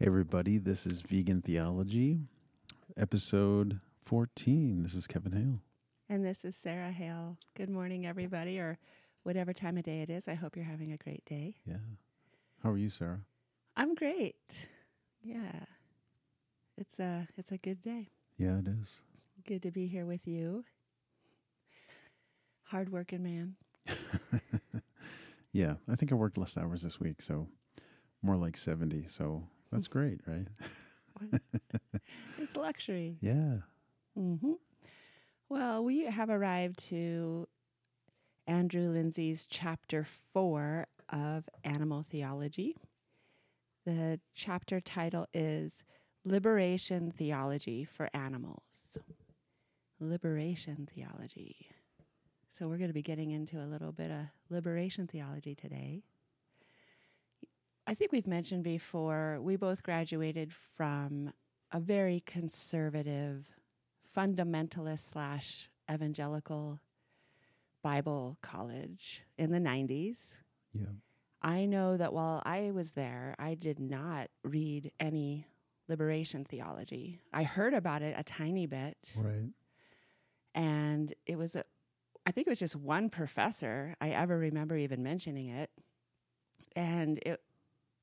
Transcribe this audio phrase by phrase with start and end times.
[0.00, 2.20] Hey, everybody, this is Vegan Theology,
[2.96, 4.84] episode 14.
[4.84, 5.60] This is Kevin Hale.
[6.08, 7.36] And this is Sarah Hale.
[7.56, 8.78] Good morning, everybody, or
[9.24, 10.28] whatever time of day it is.
[10.28, 11.56] I hope you're having a great day.
[11.66, 11.78] Yeah.
[12.62, 13.22] How are you, Sarah?
[13.76, 14.68] I'm great.
[15.20, 15.64] Yeah.
[16.76, 18.10] It's a it's a good day.
[18.36, 19.02] Yeah, it is.
[19.48, 20.64] Good to be here with you.
[22.66, 23.56] Hardworking man.
[25.52, 27.48] yeah, I think I worked less hours this week, so
[28.22, 29.06] more like 70.
[29.08, 30.46] So that's great, right?
[32.38, 33.16] it's luxury.
[33.22, 33.58] Yeah.
[34.18, 34.52] Mm-hmm.
[35.48, 37.46] Well, we have arrived to
[38.46, 42.76] Andrew Linzey's chapter four of Animal Theology.
[43.86, 45.84] The chapter title is
[46.24, 48.62] Liberation Theology for Animals.
[50.00, 51.68] Liberation Theology.
[52.50, 56.02] So, we're going to be getting into a little bit of liberation theology today.
[57.88, 61.32] I think we've mentioned before, we both graduated from
[61.72, 63.48] a very conservative,
[64.14, 66.80] fundamentalist slash evangelical
[67.82, 70.18] Bible college in the 90s.
[70.74, 70.84] Yeah.
[71.40, 75.46] I know that while I was there, I did not read any
[75.88, 77.22] liberation theology.
[77.32, 78.98] I heard about it a tiny bit.
[79.16, 79.48] Right.
[80.54, 81.64] And it was a,
[82.26, 85.70] I think it was just one professor I ever remember even mentioning it.
[86.76, 87.40] And it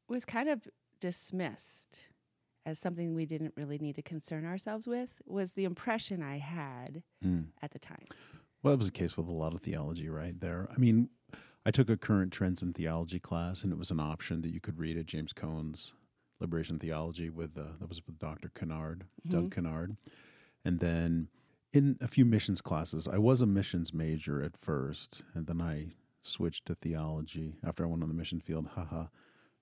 [0.08, 0.68] was kind of
[1.00, 2.06] dismissed
[2.66, 7.04] as something we didn't really need to concern ourselves with was the impression I had
[7.24, 7.48] Mm.
[7.62, 8.06] at the time.
[8.64, 10.40] Well, that was the case with a lot of theology, right?
[10.40, 10.68] There.
[10.72, 11.10] I mean,
[11.66, 14.60] I took a current trends in theology class, and it was an option that you
[14.60, 15.94] could read at James Cone's
[16.40, 18.50] Liberation Theology with uh, that was with Dr.
[18.50, 19.96] Kennard, Doug Kennard,
[20.64, 21.30] and then
[21.74, 25.94] in a few missions classes, I was a missions major at first, and then I
[26.24, 28.70] switched to theology after I went on the mission field.
[28.76, 29.06] Haha,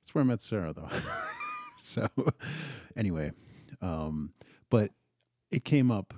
[0.04, 0.90] that's where I met Sarah, though.
[1.78, 2.10] so,
[2.98, 3.32] anyway,
[3.82, 4.34] um,
[4.70, 4.92] but
[5.50, 6.14] it came up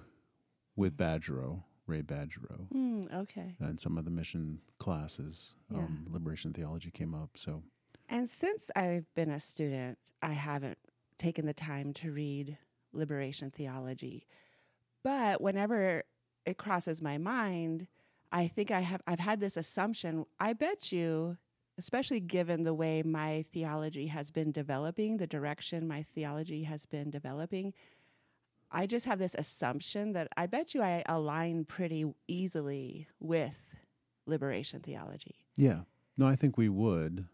[0.76, 2.68] with Badgero, Ray Badgero.
[2.74, 3.54] Mm, okay.
[3.60, 5.54] and some of the mission classes.
[5.72, 7.30] Um, Liberation theology came up.
[7.36, 7.62] So,
[8.10, 10.80] And since I've been a student, I haven't
[11.20, 12.58] taken the time to read
[12.92, 14.26] liberation theology.
[15.04, 16.06] But whenever
[16.44, 17.86] it crosses my mind,
[18.32, 20.26] I think I have I've had this assumption.
[20.40, 21.38] I bet you,
[21.78, 27.10] especially given the way my theology has been developing, the direction my theology has been
[27.10, 27.74] developing,
[28.72, 33.76] I just have this assumption that I bet you I align pretty easily with
[34.26, 35.36] liberation theology.
[35.56, 35.82] yeah,
[36.18, 37.28] no, I think we would.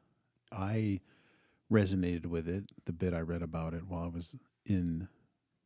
[0.52, 1.00] I
[1.72, 4.36] resonated with it the bit I read about it while I was
[4.66, 5.08] in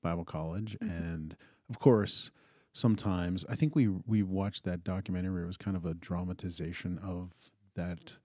[0.03, 0.91] Bible college, mm-hmm.
[0.91, 1.35] and
[1.69, 2.29] of course,
[2.73, 5.43] sometimes I think we we watched that documentary.
[5.43, 7.31] It was kind of a dramatization of
[7.75, 8.17] that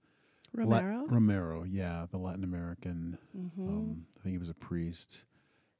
[0.53, 1.05] La- Romero?
[1.07, 3.17] Romero, yeah, the Latin American.
[3.37, 3.67] mm-hmm.
[3.67, 5.25] Um, I think he was a priest,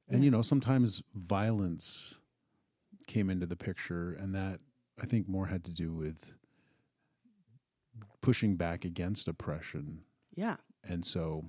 [0.08, 0.24] and Yeah.
[0.26, 2.16] you know sometimes violence
[3.06, 4.60] came into the picture, and that
[5.00, 6.32] I think more had to do with
[8.20, 10.00] pushing back against oppression
[10.34, 10.56] yeah.
[10.84, 11.44] and so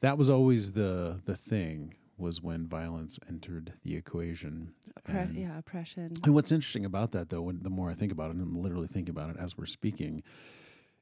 [0.00, 4.74] that was always the the thing was when violence entered the equation.
[5.08, 6.10] Oppre- And- yeah, oppression.
[6.22, 8.54] And what's interesting about that, though, when the more I think about it, and I'm
[8.60, 10.22] literally thinking about it as we're speaking,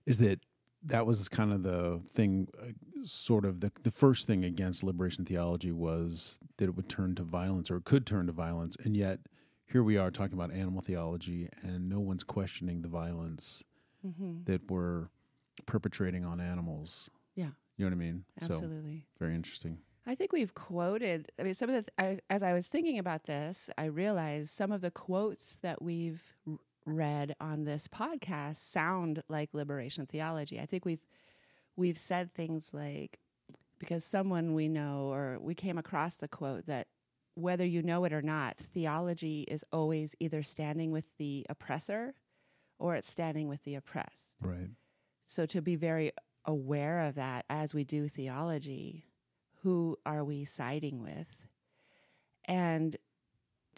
[0.06, 0.38] is that
[0.84, 2.66] that was kind of the thing, uh,
[3.04, 7.22] sort of the the first thing against liberation theology was that it would turn to
[7.22, 9.20] violence or it could turn to violence, and yet
[9.66, 13.62] here we are talking about animal theology, and no one's questioning the violence
[14.06, 14.44] Mm-hmm.
[14.44, 15.08] that we're
[15.66, 17.10] perpetrating on animals.
[17.34, 17.46] Yeah.
[17.76, 18.24] You know what I mean?
[18.40, 19.06] So Absolutely.
[19.18, 19.78] very interesting.
[20.06, 21.32] I think we've quoted.
[21.38, 21.90] I mean, some of the.
[21.90, 25.82] Th- I, as I was thinking about this, I realized some of the quotes that
[25.82, 26.58] we've r-
[26.96, 30.60] read on this podcast sound like liberation theology.
[30.60, 31.04] I think we've
[31.76, 33.18] we've said things like
[33.78, 36.88] because someone we know or we came across the quote that
[37.34, 42.14] whether you know it or not, theology is always either standing with the oppressor
[42.80, 44.34] or it's standing with the oppressed.
[44.40, 44.70] Right.
[45.26, 46.12] So to be very
[46.44, 49.04] aware of that as we do theology,
[49.62, 51.28] who are we siding with?
[52.46, 52.96] And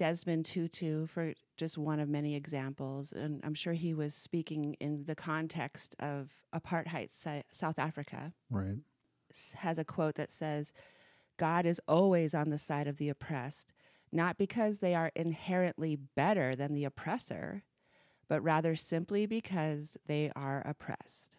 [0.01, 5.05] Desmond Tutu, for just one of many examples, and I'm sure he was speaking in
[5.05, 8.79] the context of apartheid Si- South Africa, Right.
[9.57, 10.73] has a quote that says,
[11.37, 13.75] God is always on the side of the oppressed,
[14.11, 17.65] not because they are inherently better than the oppressor,
[18.27, 21.37] but rather simply because they are oppressed.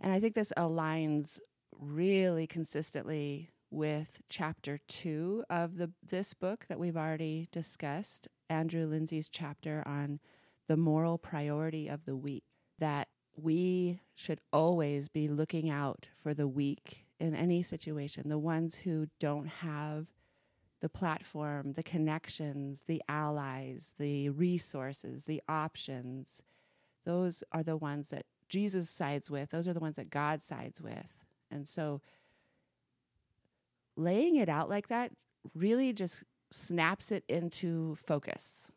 [0.00, 1.40] And I think this aligns
[1.78, 9.28] really consistently with chapter two of the this book that we've already discussed, Andrew Linzey's
[9.28, 10.20] chapter on
[10.68, 12.44] the moral priority of the weak.
[12.78, 18.74] That we should always be looking out for the weak in any situation, the ones
[18.76, 20.06] who don't have
[20.80, 26.42] the platform, the connections, the allies, the resources, the options,
[27.04, 29.50] those are the ones that Jesus sides with.
[29.50, 31.06] Those are the ones that God sides with.
[31.50, 32.00] And so
[33.96, 35.12] laying it out like that
[35.54, 38.70] really just snaps it into focus.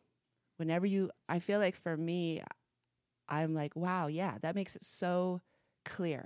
[0.58, 2.42] Whenever you, I feel like for me,
[3.30, 5.42] I'm like, wow, yeah, that makes it so
[5.86, 6.26] clear.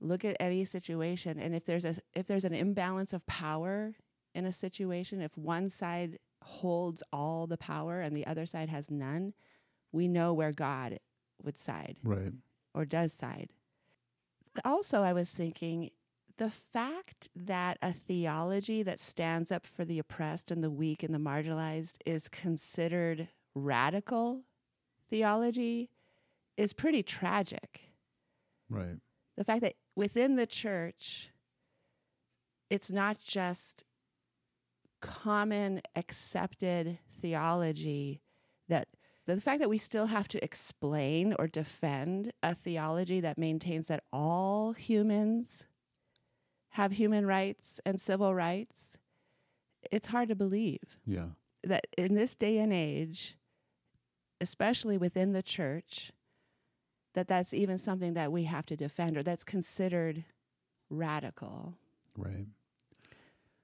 [0.00, 3.94] Look at any situation, and if there's a if there's an imbalance of power
[4.34, 8.90] in a situation, if one side holds all the power and the other side has
[8.90, 9.32] none,
[9.92, 10.98] we know where God
[11.40, 12.32] would side, right,
[12.74, 13.50] or does side.
[14.64, 15.90] Also, I was thinking
[16.36, 21.14] the fact that a theology that stands up for the oppressed and the weak and
[21.14, 24.42] the marginalized is considered radical
[25.10, 25.90] theology
[26.56, 27.88] is pretty tragic.
[28.68, 28.98] Right.
[29.36, 31.30] The fact that within the church,
[32.70, 33.84] it's not just
[35.00, 38.22] common accepted theology
[38.68, 38.88] that
[39.26, 44.04] the fact that we still have to explain or defend a theology that maintains that
[44.12, 45.66] all humans
[46.72, 48.98] have human rights and civil rights,
[49.90, 50.98] it's hard to believe.
[51.06, 51.28] Yeah.
[51.64, 53.36] That in this day and age,
[54.40, 56.12] especially within the church,
[57.14, 60.24] that that's even something that we have to defend or that's considered
[60.90, 61.74] radical.
[62.16, 62.46] Right.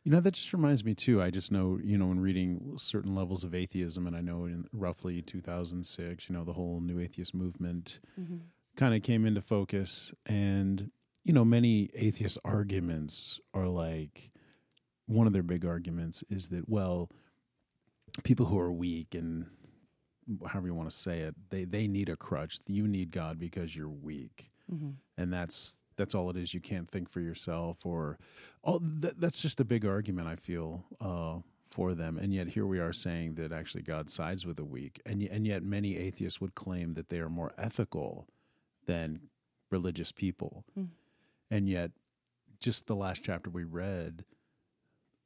[0.04, 1.20] You know, that just reminds me too.
[1.20, 4.66] I just know, you know, in reading certain levels of atheism, and I know in
[4.72, 8.36] roughly 2006, you know, the whole new atheist movement mm-hmm.
[8.76, 10.14] kind of came into focus.
[10.24, 10.90] And
[11.24, 14.30] you know, many atheist arguments are like
[15.06, 17.10] one of their big arguments is that, well,
[18.24, 19.46] people who are weak and
[20.46, 22.58] however you want to say it, they, they need a crutch.
[22.66, 24.52] You need God because you're weak.
[24.72, 24.90] Mm-hmm.
[25.16, 26.54] And that's that's all it is.
[26.54, 28.18] You can't think for yourself, or
[28.62, 30.28] all that, that's just a big argument.
[30.28, 31.38] I feel uh,
[31.70, 35.00] for them, and yet here we are saying that actually God sides with the weak,
[35.04, 38.28] and and yet many atheists would claim that they are more ethical
[38.86, 39.22] than
[39.70, 40.64] religious people.
[40.78, 40.88] Mm
[41.50, 41.92] and yet
[42.60, 44.24] just the last chapter we read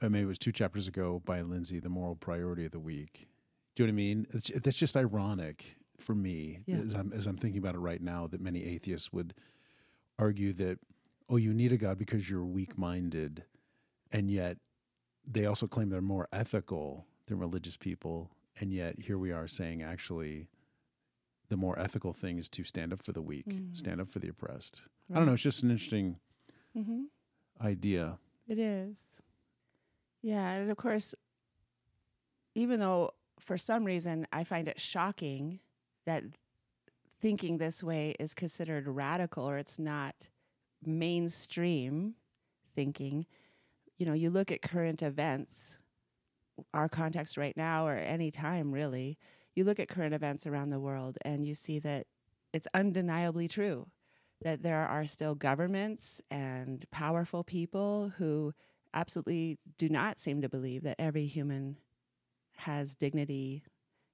[0.03, 3.29] I mean, it was two chapters ago by Linzey, the moral priority of the weak.
[3.77, 4.27] Do you know what I mean?
[4.33, 6.79] It's, that's just ironic for me yeah.
[6.79, 9.33] as, I'm, as I'm thinking about it right now that many atheists would
[10.19, 10.81] argue that,
[11.29, 13.45] oh, you need a God because you're weak minded.
[14.11, 14.59] And yet
[15.25, 18.33] they also claim they're more ethical than religious people.
[18.61, 20.49] And yet here we are saying actually
[21.49, 23.73] the more ethical thing is to stand up for the weak, mm-hmm.
[23.73, 24.83] stand up for the oppressed.
[25.09, 25.17] Right.
[25.17, 25.35] I don't know.
[25.35, 26.17] It's just an interesting
[26.77, 27.03] mm-hmm.
[27.65, 28.19] idea.
[28.49, 28.97] It is.
[30.23, 30.51] Yeah.
[30.51, 31.15] And of course,
[32.55, 35.61] even though for some reason I find it shocking
[36.07, 36.25] that
[37.21, 40.29] thinking this way is considered radical or it's not
[40.85, 42.15] mainstream
[42.75, 43.27] thinking,
[43.99, 45.79] you know, you look at current events,
[46.75, 49.19] our context right now or any time really,
[49.55, 52.07] you look at current events around the world and you see that
[52.53, 53.87] it's undeniably true
[54.45, 58.53] that there are still governments and powerful people who
[58.95, 61.79] absolutely do not seem to believe that every human
[62.57, 63.63] has dignity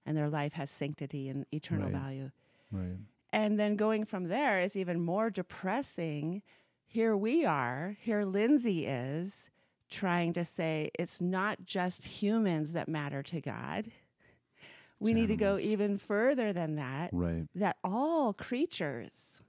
[0.07, 2.01] and their life has sanctity and eternal right.
[2.01, 2.31] value.
[2.71, 2.97] Right.
[3.33, 6.43] And then going from there is even more depressing.
[6.87, 9.51] Here we are, here Linzey is
[9.91, 13.91] trying to say it's not just humans that matter to God.
[15.01, 17.11] We need to go even further than that.
[17.13, 17.47] Right.
[17.55, 19.43] That all creatures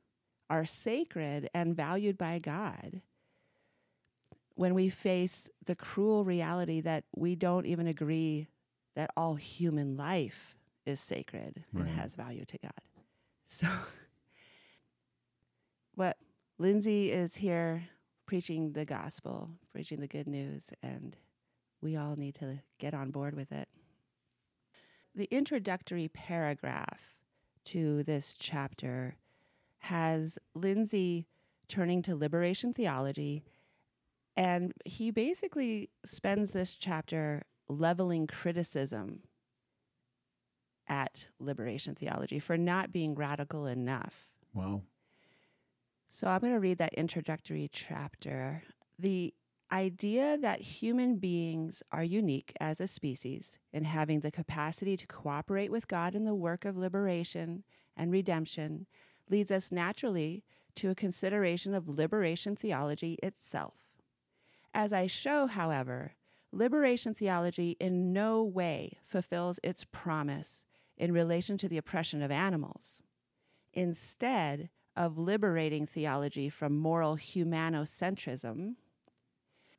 [0.50, 3.02] are sacred and valued by God.
[4.56, 8.48] When we face the cruel reality that we don't even agree
[8.96, 11.86] that all human life is sacred right.
[11.86, 12.72] and has value to God.
[13.48, 13.68] So,
[15.96, 16.18] what
[16.60, 17.84] Linzey is here
[18.26, 21.16] preaching the gospel, preaching the good news, and
[21.82, 23.70] we all need to get on board with it.
[25.16, 27.00] The introductory paragraph
[27.66, 29.16] to this chapter
[29.80, 31.26] has Linzey
[31.68, 33.44] turning to liberation theology.
[34.36, 39.22] And he basically spends this chapter leveling criticism
[40.88, 44.28] at liberation theology for not being radical enough.
[44.54, 44.82] Wow.
[46.08, 48.64] So I'm going to read that introductory chapter.
[48.98, 49.34] The
[49.72, 55.72] idea that human beings are unique as a species in having the capacity to cooperate
[55.72, 57.64] with God in the work of liberation
[57.96, 58.88] and redemption
[59.30, 60.44] leads us naturally
[60.76, 63.76] to a consideration of liberation theology itself.
[64.74, 66.14] As I show, however,
[66.52, 70.64] liberation theology in no way fulfills its promise
[70.98, 73.02] in relation to the oppression of animals.
[73.74, 78.76] Instead, of liberating theology from moral humanocentrism,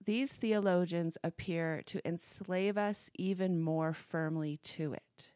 [0.03, 5.33] these theologians appear to enslave us even more firmly to it.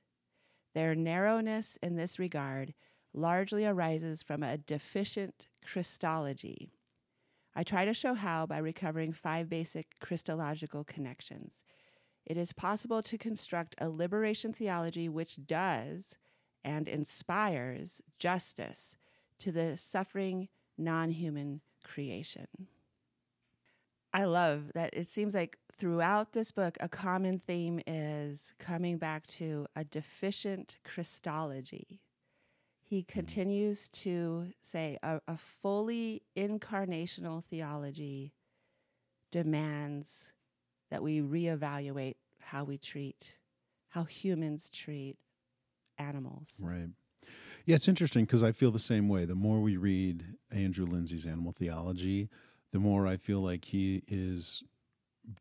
[0.75, 2.73] Their narrowness in this regard
[3.15, 6.69] largely arises from a deficient Christology.
[7.57, 11.65] I try to show how by recovering five basic Christological connections.
[12.27, 16.17] It is possible to construct a liberation theology which does
[16.65, 18.97] and inspires justice
[19.39, 22.47] to the suffering non human creation.
[24.13, 29.27] I love that it seems like throughout this book, a common theme is coming back
[29.27, 32.01] to a deficient Christology.
[32.95, 33.13] He mm-hmm.
[33.13, 38.35] continues to say a, a fully incarnational theology
[39.33, 40.31] demands
[40.93, 43.37] that we reevaluate how we treat,
[43.89, 45.17] how humans treat
[45.99, 46.61] animals.
[46.61, 46.91] Right.
[47.67, 49.25] Yeah, it's interesting because I feel the same way.
[49.25, 52.29] The more we read Andrew Linzey's animal theology,
[52.71, 54.63] the more I feel like he is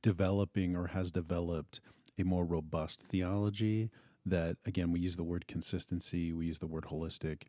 [0.01, 1.81] developing or has developed
[2.17, 3.91] a more robust theology
[4.25, 7.43] that again we use the word consistency we use the word holistic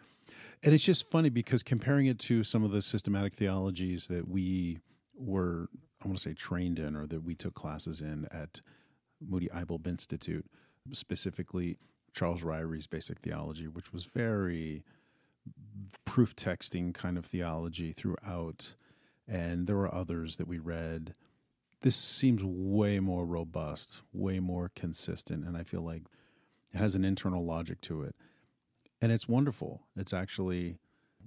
[0.63, 4.81] and it's just funny because comparing it to some of the systematic theologies that we
[5.17, 5.69] were
[6.03, 8.61] i want to say trained in or that we took classes in at
[9.21, 10.47] moody Bible institute
[10.93, 11.79] specifically
[12.15, 14.85] Charles Ryrie's basic theology, which was very
[16.05, 18.75] proof texting kind of theology throughout.
[19.27, 21.15] And there were others that we read.
[21.83, 25.45] This seems way more robust, way more consistent.
[25.45, 26.03] And I feel like
[26.75, 28.17] it has an internal logic to it.
[29.01, 29.83] And it's wonderful.
[29.97, 30.79] It's actually,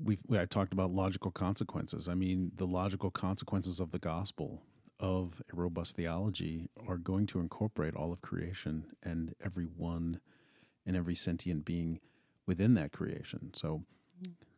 [0.03, 2.09] we've, I talked about logical consequences.
[2.09, 4.63] I mean, the logical consequences of the gospel
[4.99, 10.19] of a robust theology are going to incorporate all of creation and every one
[10.85, 11.99] and every sentient being
[12.45, 13.51] within that creation.
[13.53, 13.83] So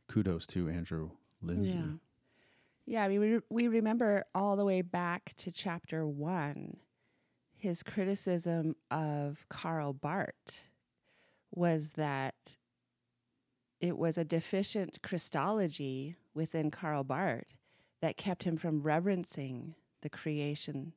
[0.07, 1.11] kudos to Andrew
[1.43, 1.75] Linzey.
[1.75, 1.97] Yeah.
[2.85, 6.77] Yeah, I mean, we, we remember all the way back to chapter one,
[7.55, 10.68] his criticism of Karl Barth
[11.51, 12.55] was that
[13.79, 17.55] it was a deficient Christology within Karl Barth
[18.01, 20.93] that kept him from reverencing the creation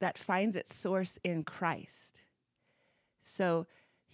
[0.00, 2.22] that finds its source in Christ.
[3.22, 3.66] So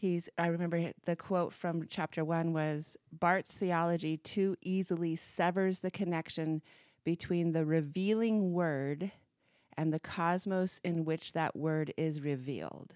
[0.03, 5.91] he's i remember the quote from chapter one was barth's theology too easily severs the
[5.93, 6.61] connection
[7.05, 9.12] between the revealing word
[9.77, 12.95] and the cosmos in which that word is revealed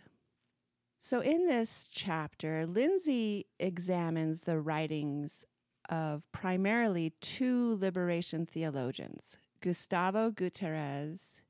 [0.98, 5.44] so in this chapter linzey examines the writings
[5.88, 11.40] of primarily two liberation theologians gustavo gutierrez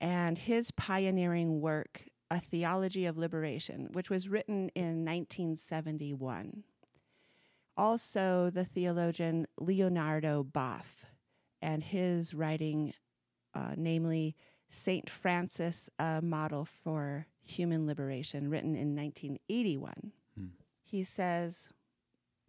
[0.00, 6.64] and his pioneering work a Theology of Liberation, which was written in 1971.
[7.76, 11.04] Also, the theologian Leonardo Boff
[11.62, 12.92] and his writing,
[13.54, 14.36] uh, namely
[14.68, 15.08] St.
[15.08, 20.12] Francis, a model for human liberation, written in 1981.
[20.36, 20.46] Hmm.
[20.84, 21.70] He says,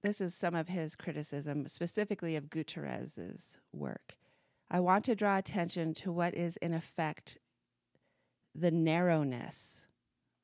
[0.02, 4.16] this is some of his criticism, specifically of Gutierrez's work.
[4.72, 7.38] I want to draw attention to what is, in effect,
[8.54, 9.86] the narrowness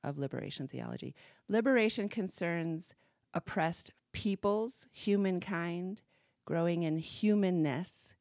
[0.04, 1.14] of liberation theology.
[1.48, 2.94] Liberation concerns
[3.34, 6.02] oppressed peoples, humankind,
[6.46, 8.16] growing in humanness.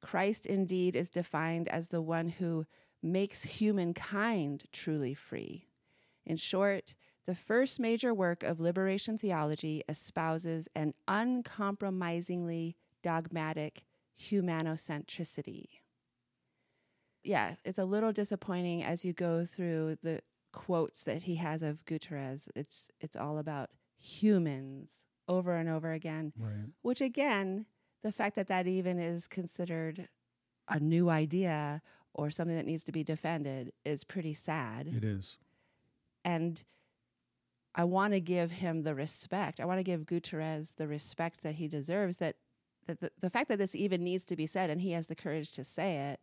[0.00, 2.66] Christ indeed is defined as the one who
[3.02, 5.68] makes humankind truly free.
[6.24, 6.94] In short,
[7.26, 13.84] the first major work of liberation theology espouses an uncompromisingly dogmatic
[14.20, 15.66] humanocentricity
[17.26, 20.20] yeah, it's a little disappointing as you go through the
[20.52, 22.48] quotes that he has of Gutierrez.
[22.54, 26.32] It's it's all about humans over and over again.
[26.38, 26.70] Right.
[26.82, 27.66] Which again,
[28.02, 30.08] the fact that that even is considered
[30.68, 31.82] a new idea
[32.16, 34.88] or something that needs to be defended is pretty sad.
[34.88, 35.36] It is.
[36.24, 36.62] And
[37.74, 39.60] I want to give him the respect.
[39.60, 42.36] I want to give Gutierrez the respect that he deserves that
[42.86, 45.16] that the, the fact that this even needs to be said and he has the
[45.16, 46.20] courage to say it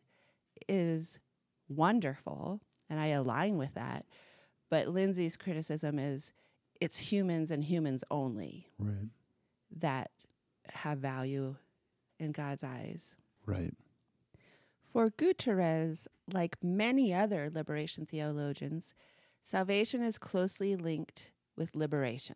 [0.70, 1.20] is
[1.68, 4.06] wonderful, and I align with that.
[4.70, 6.32] But Linzey's criticism is
[6.82, 9.10] it's humans and humans only right.
[9.80, 10.12] that
[10.74, 11.56] have value
[12.18, 13.16] in God's eyes.
[13.46, 13.74] Right.
[14.94, 18.94] For Gutierrez, like many other liberation theologians,
[19.42, 22.36] salvation is closely linked with liberation,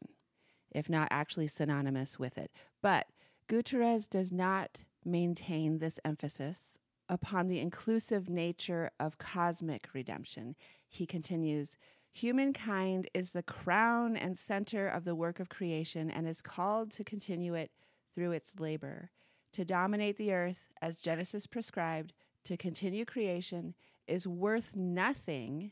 [0.71, 2.51] if not actually synonymous with it.
[2.81, 3.05] But
[3.47, 10.55] Gutierrez does not maintain this emphasis upon the inclusive nature of cosmic redemption.
[10.89, 11.77] He continues
[12.11, 17.03] Humankind is the crown and center of the work of creation and is called to
[17.03, 17.69] continue it
[18.15, 19.11] through its labor.
[19.53, 22.13] to dominate the earth as Genesis prescribed,
[22.47, 23.73] to continue creation,
[24.07, 25.71] is worth nothing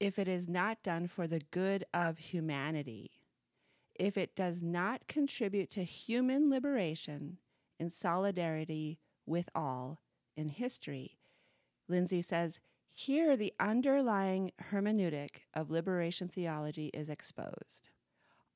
[0.00, 3.10] if it is not done for the good of humanity.
[3.94, 7.38] If it does not contribute to human liberation
[7.78, 10.00] in solidarity with all
[10.36, 11.18] in history.
[11.90, 12.60] Linzey says,
[12.92, 17.90] here the underlying hermeneutic of liberation theology is exposed.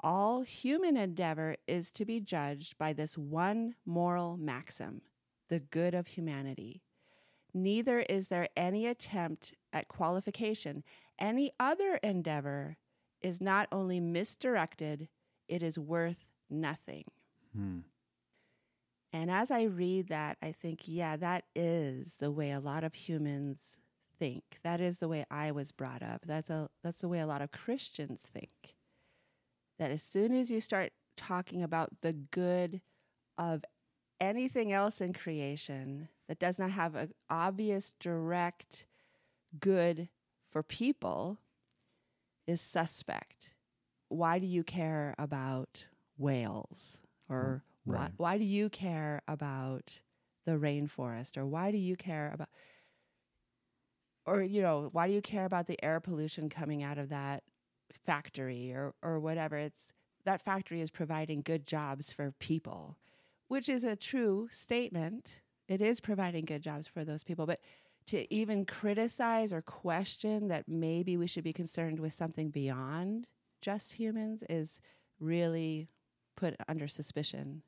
[0.01, 5.03] All human endeavor is to be judged by this one moral maxim
[5.49, 6.83] the good of humanity.
[7.55, 10.85] Neither is there any attempt at qualification.
[11.19, 12.77] Any other endeavor
[13.21, 15.09] is not only misdirected,
[15.49, 17.05] it is worth nothing.
[17.55, 17.79] Hmm.
[19.13, 22.95] And as I read that, I think, yeah, that is the way a lot of
[22.95, 23.79] humans
[24.19, 24.59] think.
[24.63, 26.25] That is the way I was brought up.
[26.27, 28.75] That's a that's the way a lot of Christians think.
[29.79, 32.81] That as soon as you start talking about the good
[33.39, 33.65] of
[34.21, 38.87] anything else in creation that does not have an obvious direct
[39.61, 40.09] good
[40.47, 41.39] for people
[42.47, 43.55] is suspect.
[44.09, 48.11] Why do you care about whales or mm, Right.
[48.19, 50.01] Why, why do you care about
[50.45, 52.49] the rainforest or why do you care about
[54.27, 57.43] or you know why do you care about the air pollution coming out of that
[58.05, 59.93] factory or or whatever it's
[60.25, 62.97] that factory is providing good jobs for people
[63.49, 67.61] which is a true statement it is providing good jobs for those people but
[68.07, 73.27] to even criticize or question that maybe we should be concerned with something beyond
[73.61, 74.81] just humans is
[75.21, 75.89] really
[76.37, 77.63] put under suspicion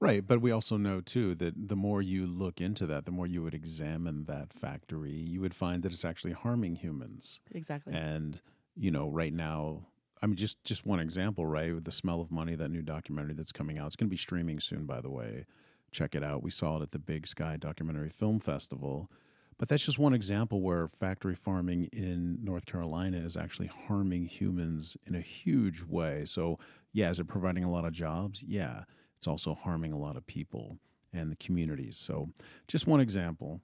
[0.00, 3.26] Right, but we also know too that the more you look into that, the more
[3.26, 7.40] you would examine that factory, you would find that it's actually harming humans.
[7.52, 7.94] Exactly.
[7.94, 8.40] And
[8.74, 9.86] you know, right now,
[10.22, 11.74] I mean, just just one example, right?
[11.74, 13.88] With the smell of money, that new documentary that's coming out.
[13.88, 15.46] It's going to be streaming soon, by the way.
[15.90, 16.42] Check it out.
[16.42, 19.10] We saw it at the Big Sky Documentary Film Festival.
[19.58, 24.96] But that's just one example where factory farming in North Carolina is actually harming humans
[25.06, 26.24] in a huge way.
[26.24, 26.58] So,
[26.92, 28.42] yeah, is it providing a lot of jobs?
[28.42, 28.84] Yeah
[29.22, 30.78] it's also harming a lot of people
[31.12, 31.96] and the communities.
[31.96, 32.30] So,
[32.66, 33.60] just one example.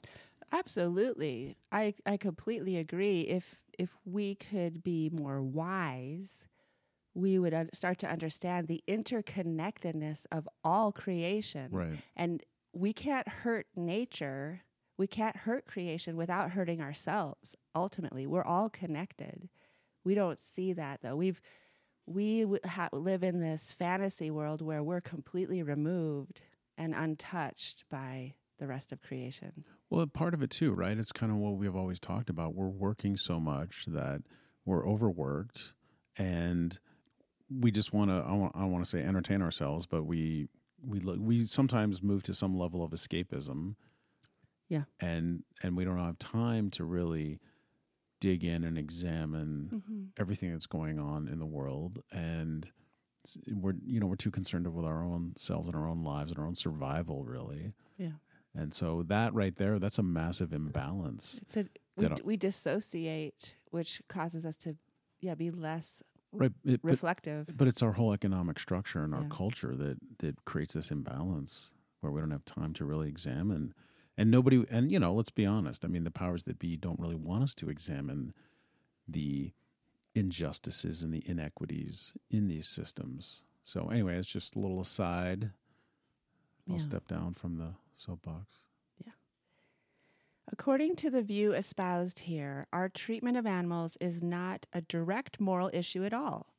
[0.53, 1.57] Absolutely.
[1.73, 3.23] I, I completely agree.
[3.23, 6.47] If if we could be more wise,
[7.15, 11.69] we would start to understand the interconnectedness of all creation.
[11.71, 11.99] Right.
[12.17, 14.63] And we can't hurt nature.
[14.99, 17.57] We can't hurt creation without hurting ourselves.
[17.75, 19.49] Ultimately, we're all connected.
[20.05, 21.17] We don't see that though.
[21.17, 21.41] We've
[22.07, 26.41] we ha- live in this fantasy world where we're completely removed
[26.79, 29.65] and untouched by the rest of creation.
[29.91, 30.99] Well, part of it too, right?
[30.99, 32.55] It's kind of what we've always talked about.
[32.55, 34.23] We're working so much that
[34.65, 35.73] we're overworked
[36.17, 36.79] and
[37.51, 40.49] we just want to I want, I want to say entertain ourselves, but we
[40.85, 43.77] we look, we sometimes move to some level of escapism.
[44.69, 44.85] Yeah.
[45.01, 47.41] And and we don't have time to really
[48.21, 50.03] dig in and examine mm-hmm.
[50.19, 52.71] everything that's going on in the world and
[53.53, 56.41] we're you know we're too concerned with our own selves and our own lives and
[56.41, 58.13] our own survival really yeah
[58.55, 64.01] and so that right there that's a massive imbalance it's a we, we dissociate which
[64.09, 64.77] causes us to
[65.21, 69.23] yeah be less right it, reflective but, but, it's our whole economic structure and our
[69.23, 69.29] yeah.
[69.31, 73.75] culture that that creates this imbalance where we don't have time to really examine
[74.17, 77.01] and nobody and you know let's be honest i mean the powers that be don't
[77.01, 78.35] really want us to examine
[79.07, 79.53] the
[80.15, 85.51] injustices and the inequities in these systems so anyway it's just a little aside
[86.69, 86.81] i'll yeah.
[86.83, 88.55] step down from the soapbox
[89.05, 89.13] yeah
[90.51, 95.71] according to the view espoused here our treatment of animals is not a direct moral
[95.73, 96.55] issue at all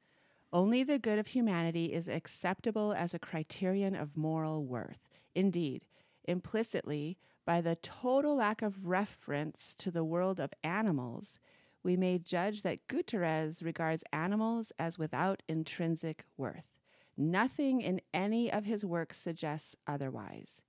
[0.52, 5.84] only the good of humanity is acceptable as a criterion of moral worth indeed
[6.25, 7.17] implicitly
[7.49, 11.39] by the total lack of reference to the world of animals,
[11.82, 16.75] we may judge that Gutierrez regards animals as without intrinsic worth.
[17.17, 20.62] Nothing in any of his works suggests otherwise.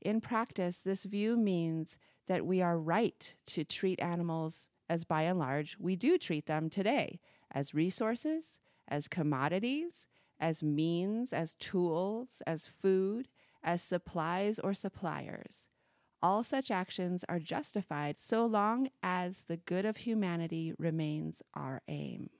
[0.00, 5.38] In practice, this view means that we are right to treat animals as by and
[5.38, 7.20] large we do treat them today
[7.52, 10.06] as resources, as commodities,
[10.38, 13.28] as means, as tools, as food,
[13.62, 15.66] as supplies or suppliers.
[16.22, 22.30] All such actions are justified so long as the good of humanity remains our aim.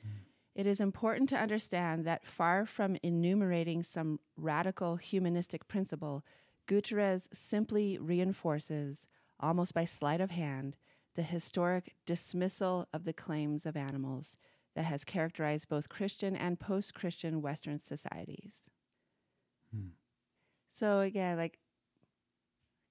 [0.00, 0.10] Mm.
[0.54, 6.24] It is important to understand that far from enumerating some radical humanistic principle,
[6.66, 9.08] Gutierrez simply reinforces,
[9.40, 10.76] almost by sleight of hand,
[11.14, 14.38] the historic dismissal of the claims of animals
[14.74, 18.62] that has characterized both Christian and post Christian Western societies.
[19.74, 19.88] Hmm.
[20.70, 21.58] So again, like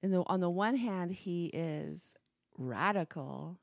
[0.01, 2.15] the on the one hand, he is
[2.57, 3.59] radical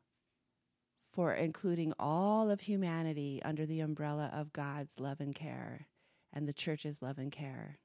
[1.13, 5.89] for including all of humanity under the umbrella of God's love and care
[6.33, 7.81] and the church's love and care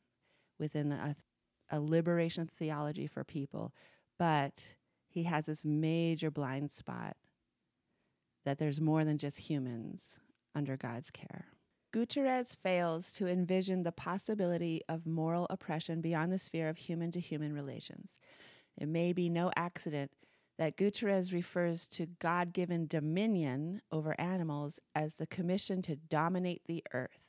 [0.60, 1.16] within a,
[1.70, 3.74] a liberation theology for people.
[4.18, 4.76] But
[5.08, 7.18] he has this major blind spot
[8.46, 10.20] that there's more than just humans
[10.56, 11.48] under God's care.
[11.92, 17.20] Gutierrez fails to envision the possibility of moral oppression beyond the sphere of human to
[17.20, 18.18] human relations.
[18.78, 20.12] It may be no accident
[20.58, 26.84] that Gutierrez refers to God given dominion over animals as the commission to dominate the
[26.94, 27.27] earth,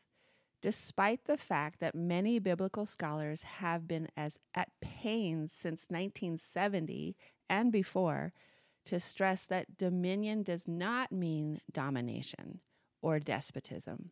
[0.60, 7.16] despite the fact that many biblical scholars have been as at pains since 1970
[7.48, 8.32] and before
[8.84, 12.60] to stress that dominion does not mean domination
[13.02, 14.10] or despotism.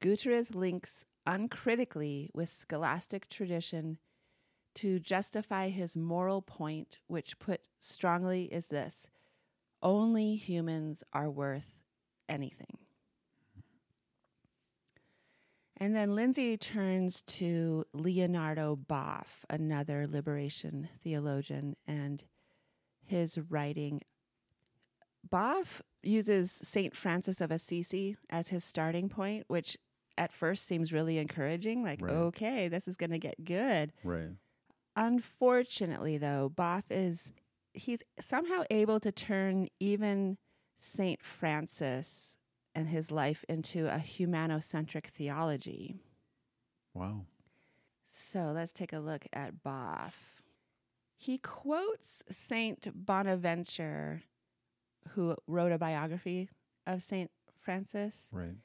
[0.00, 3.98] Gutierrez links uncritically with scholastic tradition
[4.74, 9.08] to justify his moral point, which put strongly is this
[9.82, 11.78] only humans are worth
[12.28, 12.79] anything.
[15.82, 22.22] And then Linzey turns to Leonardo Boff, another liberation theologian, and
[23.06, 24.02] his writing.
[25.28, 26.94] Boff uses St.
[26.94, 29.78] Francis of Assisi as his starting point, which
[30.18, 31.82] at first seems really encouraging.
[31.82, 32.12] Like, Right.
[32.12, 33.92] okay, this is going to get good.
[34.04, 34.30] Right.
[34.96, 37.32] Unfortunately, though, Boff is
[37.72, 40.36] he's somehow able to turn even
[40.78, 42.36] Saint Francis
[42.74, 45.96] and his life into a humanocentric theology.
[46.94, 47.26] Wow.
[48.10, 50.14] So let's take a look at Boff.
[51.16, 54.22] He quotes Saint Bonaventure,
[55.10, 56.48] who wrote a biography
[56.86, 57.30] of Saint
[57.60, 58.28] Francis.
[58.32, 58.56] Right.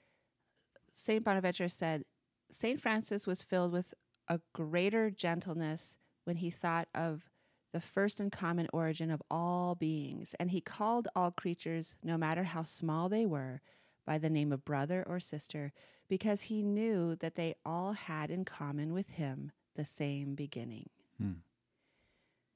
[0.93, 2.05] Saint Bonaventure said,
[2.49, 3.93] Saint Francis was filled with
[4.27, 7.29] a greater gentleness when he thought of
[7.73, 12.43] the first and common origin of all beings, and he called all creatures, no matter
[12.43, 13.61] how small they were,
[14.05, 15.71] by the name of brother or sister,
[16.07, 20.89] because he knew that they all had in common with him the same beginning.
[21.19, 21.31] Hmm.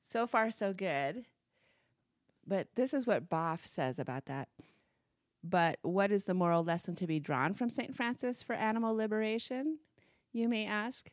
[0.06, 1.26] So far, so good.
[2.46, 4.50] But this is what Boff says about that.
[5.44, 7.96] But what is the moral lesson to be drawn from St.
[7.96, 9.78] Francis for animal liberation?
[10.34, 11.10] You may ask.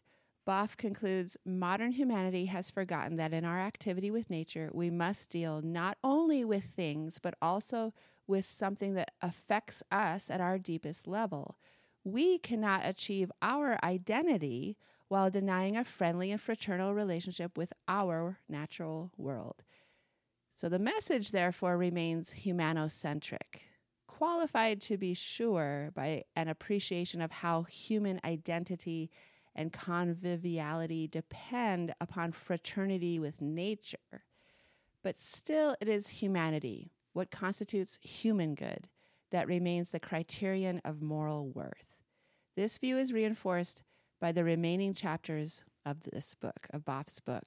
[0.47, 5.61] Boff concludes modern humanity has forgotten that in our activity with nature, we must deal
[5.61, 7.93] not only with things, but also
[8.29, 11.59] with something that affects us at our deepest level.
[12.05, 14.77] We cannot achieve our identity
[15.09, 19.65] while denying a friendly and fraternal relationship with our natural world.
[20.55, 23.63] So the message, therefore, remains humanocentric,
[24.07, 29.11] qualified to be sure by an appreciation of how human identity
[29.57, 34.25] and conviviality depend upon fraternity with nature.
[35.03, 38.89] But still, it is humanity, what constitutes human good,
[39.31, 41.97] that remains the criterion of moral worth.
[42.55, 43.83] This view is reinforced
[44.21, 47.45] by the remaining chapters of this book, of Boff's book.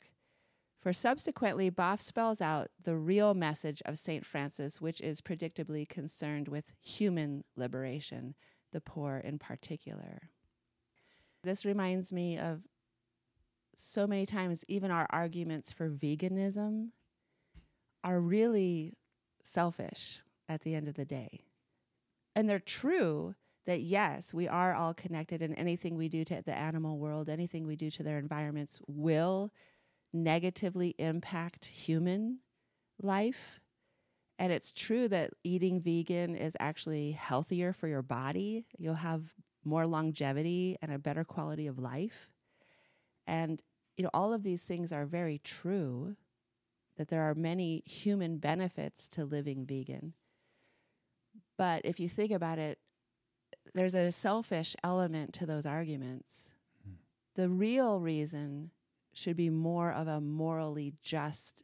[0.82, 4.26] For subsequently, Boff spells out the real message of St.
[4.26, 8.36] Francis, which is predictably concerned with human liberation,
[8.72, 10.30] the poor in particular.
[11.44, 12.62] This reminds me of
[13.76, 16.90] so many times, even our arguments for veganism
[18.04, 18.94] are really
[19.42, 21.46] selfish at the end of the day.
[22.36, 26.58] And they're true that yes, we are all connected, and anything we do to the
[26.58, 29.52] animal world, anything we do to their environments will
[30.12, 32.40] negatively impact human
[33.02, 33.60] life.
[34.40, 38.66] And it's true that eating vegan is actually healthier for your body.
[38.78, 42.30] You'll have more longevity and a better quality of life.
[43.28, 43.62] And
[43.98, 46.16] you know, all of these things are very true
[46.98, 50.14] that there are many human benefits to living vegan.
[51.58, 52.80] But if you think about it,
[53.74, 56.54] there's a selfish element to those arguments.
[57.36, 58.72] The real reason
[59.14, 61.64] should be more of a morally just,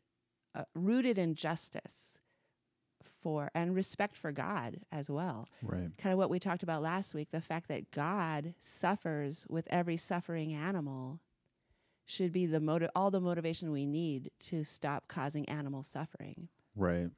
[0.54, 2.15] uh, rooted in justice
[3.26, 5.50] for and respect for God as well.
[5.64, 5.90] Right.
[5.98, 9.98] Kind of what we talked about last week the fact that God suffers with every
[9.98, 11.20] suffering animal
[12.06, 16.50] should be the motive, all the motivation we need to stop causing animal suffering.
[16.76, 17.10] Right.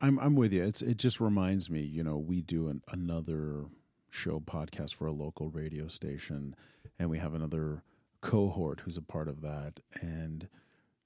[0.00, 0.64] I'm I'm with you.
[0.64, 3.66] It's it just reminds me, you know, we do an, another
[4.08, 6.56] show podcast for a local radio station,
[6.98, 7.82] and we have another
[8.22, 10.48] cohort who's a part of that, and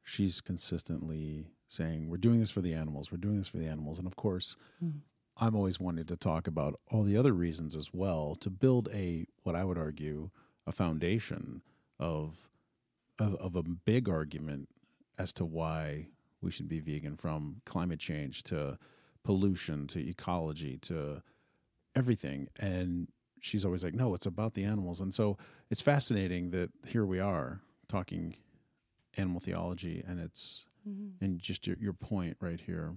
[0.03, 3.11] she's consistently saying, "We're doing this for the animals.
[3.13, 4.57] We're doing this for the animals," and of course.
[4.79, 4.91] Hmm.
[5.43, 9.27] I'm always wanting to talk about all the other reasons as well to build a
[9.43, 10.29] what I would argue
[10.67, 11.63] a foundation
[11.99, 12.51] of
[13.19, 14.69] of, of a big argument
[15.19, 16.09] as to why
[16.41, 18.79] we should be vegan from climate change to
[19.23, 21.23] pollution to ecology to
[21.95, 22.49] everything.
[22.59, 23.09] And
[23.41, 25.01] she's always like, no, it's about the animals.
[25.01, 25.37] And so
[25.69, 28.37] it's fascinating that here we are talking
[29.17, 31.13] animal theology and it's, Mhm.
[31.21, 32.95] and just your, your point right here.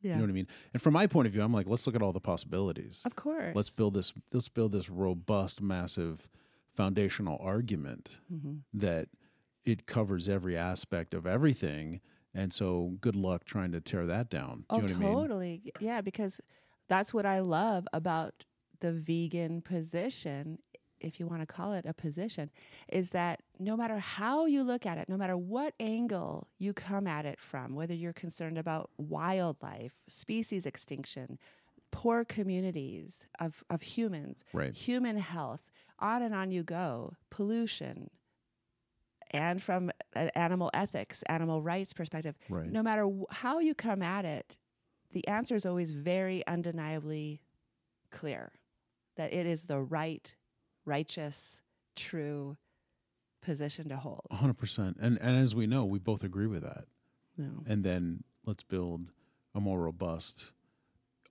[0.00, 0.12] Yeah.
[0.12, 0.46] You know what I mean?
[0.74, 3.02] And from my point of view, I'm like, let's look at all the possibilities.
[3.06, 3.54] of course.
[3.56, 6.28] Let's build this, let's build this robust, massive
[6.74, 9.08] foundational argument hmm that
[9.64, 12.00] it covers every aspect of everything.
[12.34, 14.58] And so good luck trying to tear that down.
[14.60, 15.14] Do Oh, you know what I mean?
[15.16, 15.72] totally.
[15.80, 16.40] Yeah, because
[16.88, 18.44] that's what I love about
[18.80, 20.58] the vegan position,
[21.04, 22.50] if you want to call it a position,
[22.88, 27.06] is that no matter how you look at it, no matter what angle you come
[27.06, 31.38] at it from, whether you're concerned about wildlife, species extinction,
[31.90, 34.74] poor communities of, of humans, Right.
[34.74, 35.62] human health,
[35.98, 38.10] on and on you go, pollution,
[39.30, 42.70] and from an animal ethics, animal rights perspective, Right.
[42.70, 44.56] no matter wh- how you come at it,
[45.12, 47.40] the answer is always very undeniably
[48.10, 48.52] clear
[49.16, 50.34] that it is the right,
[50.84, 51.60] righteous,
[51.96, 52.56] true
[53.42, 54.26] position to hold.
[54.30, 54.96] hundred percent.
[55.00, 56.84] And and as we know, we both agree with that.
[57.36, 57.62] No.
[57.66, 59.08] And then let's build
[59.54, 60.52] a more robust,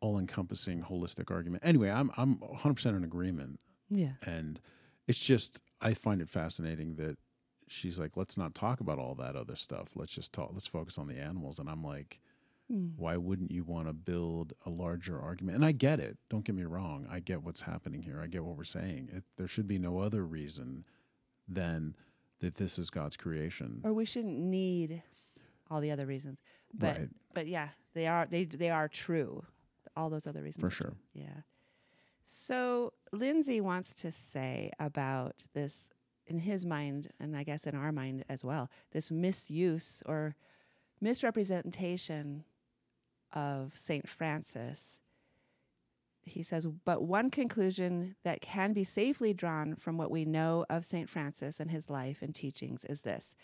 [0.02, 1.64] all encompassing, holistic argument.
[1.66, 3.60] Anyway, I'm I'm hundred percent in agreement.
[3.90, 4.14] Yeah.
[4.26, 4.60] And
[5.08, 7.18] it's just I find it fascinating that
[7.68, 9.90] she's like, let's not talk about all that other stuff.
[9.96, 11.60] Let's just talk let's focus on the animals.
[11.60, 12.20] And I'm like,
[12.74, 12.94] Mm.
[12.98, 15.56] why wouldn't you want to build a larger argument?
[15.56, 16.18] And I get it.
[16.30, 17.06] Don't get me wrong.
[17.10, 18.20] I get what's happening here.
[18.22, 19.10] I get what we're saying.
[19.14, 20.86] It, there should be no other reason
[21.48, 21.96] than
[22.40, 23.82] that this is God's creation.
[23.84, 25.04] Or we shouldn't need
[25.70, 26.40] all the other reasons.
[26.74, 27.10] But right.
[27.34, 29.44] but yeah, they are they they are true.
[29.96, 30.62] All those other reasons.
[30.62, 30.94] For sure.
[31.14, 31.42] Yeah.
[32.24, 35.92] So Linzey wants to say about this
[36.26, 40.36] in his mind, and I guess in our mind as well, this misuse or
[41.02, 42.46] misrepresentation
[43.34, 45.00] of Saint Francis.
[46.26, 50.86] He says, but one conclusion that can be safely drawn from what we know of
[50.86, 51.10] St.
[51.10, 53.36] Francis and his life and teachings is this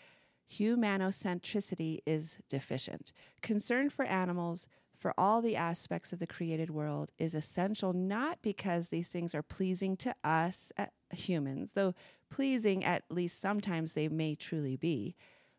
[0.50, 3.12] humanocentricity is deficient.
[3.40, 8.88] Concern for animals, for all the aspects of the created world, is essential not because
[8.88, 11.94] these things are pleasing to us uh, humans, though
[12.30, 15.14] pleasing at least sometimes they may truly be,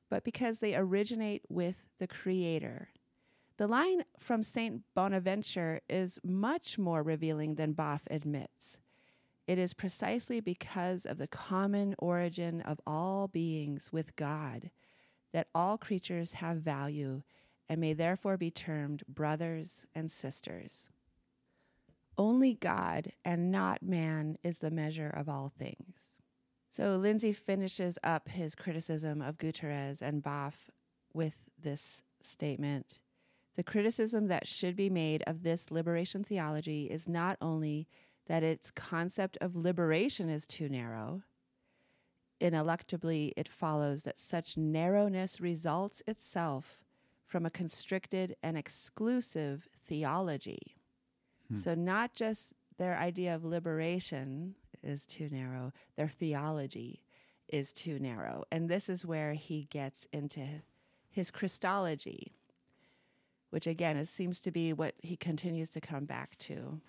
[0.10, 2.90] but because they originate with the Creator.
[3.62, 4.82] The line from St.
[4.96, 8.80] Bonaventure is much more revealing than Boff admits.
[9.46, 14.72] It is precisely because of the common origin of all beings with God
[15.32, 17.22] that all creatures have value
[17.70, 20.90] and may therefore be termed brothers and sisters.
[22.18, 26.18] Only God and not man is the measure of all things.
[26.72, 30.56] So Linzey finishes up his criticism of Gutierrez and Boff
[31.14, 32.98] with this statement.
[33.56, 37.88] The criticism that should be made of this liberation theology is not only
[38.28, 41.24] that its concept of liberation is too narrow,
[42.40, 46.84] ineluctably it follows that such narrowness results itself
[47.28, 50.76] from a constricted and exclusive theology.
[51.50, 51.56] Hmm.
[51.56, 57.04] So, not just their idea of liberation is too narrow, their theology
[57.48, 58.44] is too narrow.
[58.52, 60.46] And this is where he gets into
[61.10, 62.34] his Christology,
[63.52, 66.82] which again it seems to be what he continues to come back to.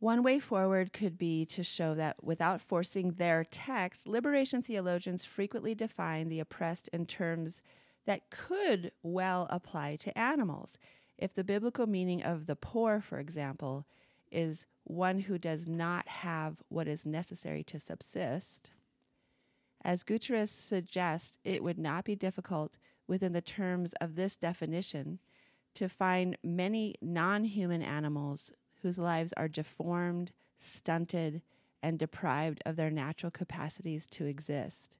[0.00, 5.74] One way forward could be to show that without forcing their text, liberation theologians frequently
[5.74, 7.62] define the oppressed in terms
[8.06, 10.78] that could well apply to animals.
[11.18, 13.86] If the biblical meaning of the poor, for example,
[14.32, 18.70] is one who does not have what is necessary to subsist,
[19.82, 22.78] as Gutierrez suggests, it would not be difficult
[23.10, 25.18] within the terms of this definition
[25.74, 31.42] to find many non human animals whose lives are deformed, stunted,
[31.82, 34.96] and deprived of their natural capacities to exist.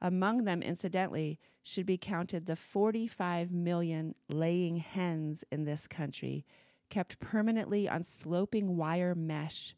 [0.00, 6.46] Among them, incidentally, should be counted the 45 million laying hens in this country,
[6.88, 9.74] kept permanently on sloping wire mesh,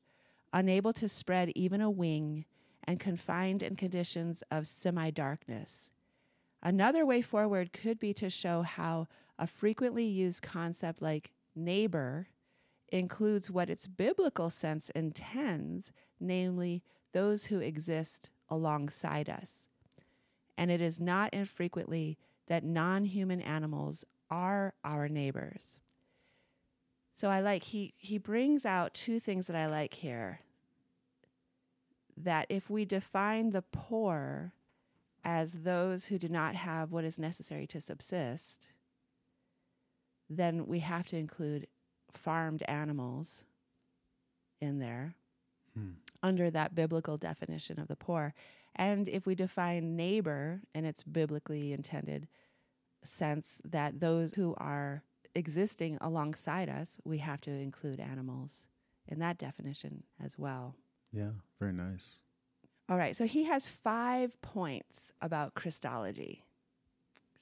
[0.52, 2.44] unable to spread even a wing,
[2.84, 5.90] and confined in conditions of semi darkness.
[6.62, 12.28] Another way forward could be to show how a frequently used concept like neighbor
[12.90, 19.66] includes what its biblical sense intends, namely those who exist alongside us.
[20.56, 25.80] And it is not infrequently that non human animals are our neighbors.
[27.12, 30.40] So I like, he, he brings out two things that I like here.
[32.16, 34.52] That if we define the poor
[35.24, 38.68] as those who do not have what is necessary to subsist,
[40.28, 41.66] then we have to include
[42.10, 43.44] farmed animals
[44.60, 45.14] in there
[45.74, 45.92] Hmm.
[46.22, 48.34] under that biblical definition of the poor.
[48.76, 52.28] And if we define neighbor in its biblically intended
[53.02, 55.02] sense, that those who are
[55.34, 58.66] existing alongside us, we have to include animals
[59.08, 60.76] in that definition as well.
[61.10, 62.22] Yeah, very nice.
[62.88, 66.44] All right, so he has five points about Christology.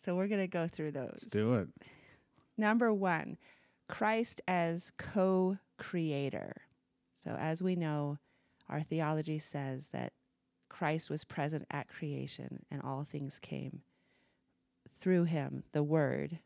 [0.05, 1.11] So we're going to go through those.
[1.12, 1.68] Let's do it.
[2.57, 3.37] Number one,
[3.88, 6.57] Christ as co creator.
[7.16, 8.18] So, as we know,
[8.68, 10.12] our theology says that
[10.68, 13.83] Christ was present at creation and all things came
[14.90, 16.38] through him, the Word.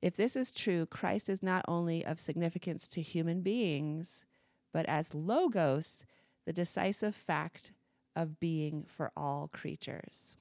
[0.00, 4.24] If this is true, Christ is not only of significance to human beings,
[4.72, 6.04] but as Logos,
[6.44, 7.72] the decisive fact
[8.14, 10.36] of being for all creatures.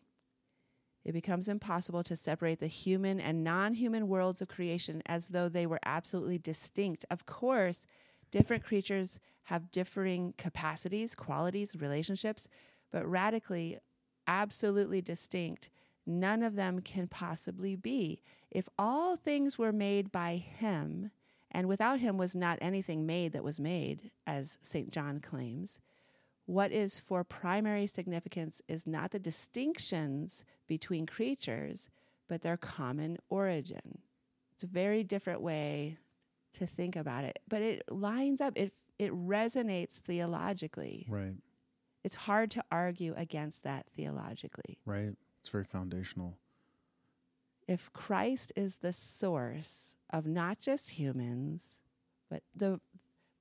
[1.03, 5.49] It becomes impossible to separate the human and non human worlds of creation as though
[5.49, 7.05] they were absolutely distinct.
[7.09, 7.85] Of course,
[8.29, 12.47] different creatures have differing capacities, qualities, relationships,
[12.91, 13.79] but radically,
[14.27, 15.69] absolutely distinct,
[16.05, 18.21] none of them can possibly be.
[18.51, 21.11] If all things were made by Him,
[21.49, 24.91] and without Him was not anything made that was made, as St.
[24.91, 25.79] John claims,
[26.45, 31.89] what is for primary significance is not the distinctions between creatures,
[32.27, 33.99] but their common origin.
[34.53, 35.97] It's a very different way
[36.53, 41.05] to think about it, but it lines up, it, it resonates theologically.
[41.09, 41.33] Right,
[42.03, 44.79] It's hard to argue against that theologically.
[44.85, 45.13] right.
[45.41, 46.37] It's very foundational.
[47.67, 51.79] If Christ is the source of not just humans,
[52.29, 52.79] but the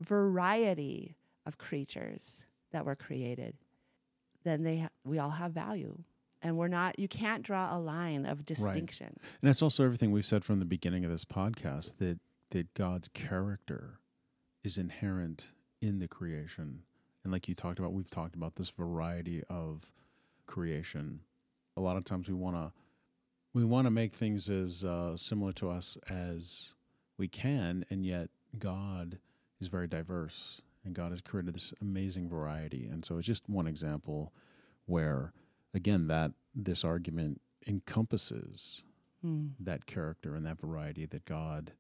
[0.01, 3.55] variety of creatures that were created,
[4.45, 5.99] then they ha- we all have value.
[6.43, 9.09] And we're not you can't draw a line of distinction.
[9.09, 12.19] And that's also everything we've said from the beginning of this podcast that
[12.51, 13.99] that God's character
[14.65, 16.83] is inherent in the creation.
[17.23, 19.93] And like you talked about, we've talked about this variety of
[20.47, 21.21] creation.
[21.77, 22.73] A lot of times we want to
[23.53, 26.75] we want to make things as uh, similar to us as
[27.19, 29.19] we can, and yet God
[29.61, 32.87] is very diverse, and God has created this amazing variety.
[32.87, 34.33] And so it's just one example
[34.87, 35.33] where,
[35.75, 38.85] again, that this argument encompasses
[39.23, 39.49] Hmm.
[39.61, 41.73] that character and that variety that God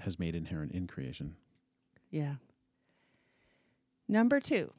[0.00, 1.36] has made inherent in creation.
[2.10, 2.36] Yeah.
[4.08, 4.72] Number two,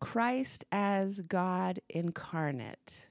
[0.00, 3.08] Christ as God incarnate.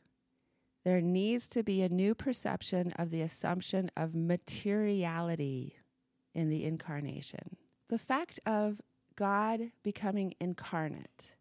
[0.84, 5.78] There needs to be a new perception of the assumption of materiality
[6.36, 7.56] in the incarnation.
[7.88, 8.82] The fact of
[9.15, 11.36] God becoming incarnate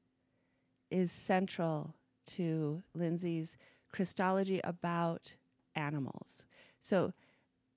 [0.91, 1.95] is central
[2.27, 3.57] to Linzey's
[3.93, 5.35] Christology about
[5.75, 6.45] animals.
[6.81, 7.13] So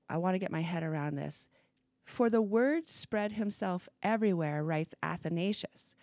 [0.10, 1.48] I want to get my head around this.
[2.04, 5.96] For the word spread himself everywhere, writes Athanasius,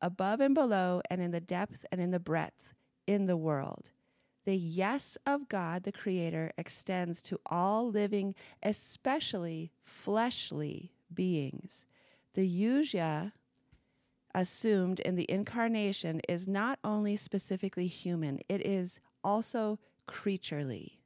[0.00, 2.74] above and below, and in the depth and in the breadth,
[3.06, 3.90] in the world.
[4.44, 11.84] The yes of God, the Creator, extends to all living, especially fleshly beings.
[12.34, 13.32] The eugia
[14.34, 21.00] assumed in the incarnation is not only specifically human, it is also creaturely.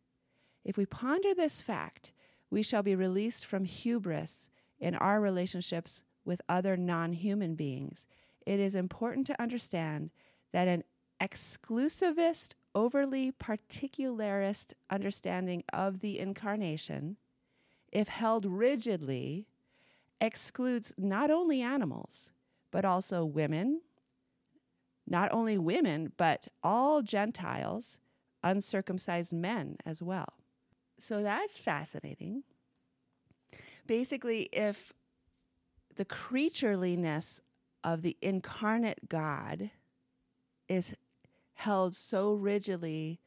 [0.65, 2.13] If we ponder this fact,
[2.51, 8.07] we shall be released from hubris in our relationships with other non human beings.
[8.47, 10.11] It is important to understand
[10.53, 10.85] that an
[11.21, 17.17] exclusivist, overly particularist understanding of the incarnation,
[17.93, 19.47] if held rigidly,
[20.25, 22.31] excludes not only animals,
[22.71, 23.81] but also women,
[25.07, 27.99] not only women, but all Gentiles,
[28.43, 30.35] uncircumcised men as well.
[30.99, 32.43] So that's fascinating.
[33.87, 34.93] Basically, if
[35.97, 37.41] the creatureliness
[37.83, 39.71] of the incarnate God
[40.69, 40.95] is
[41.55, 43.21] held so rigidly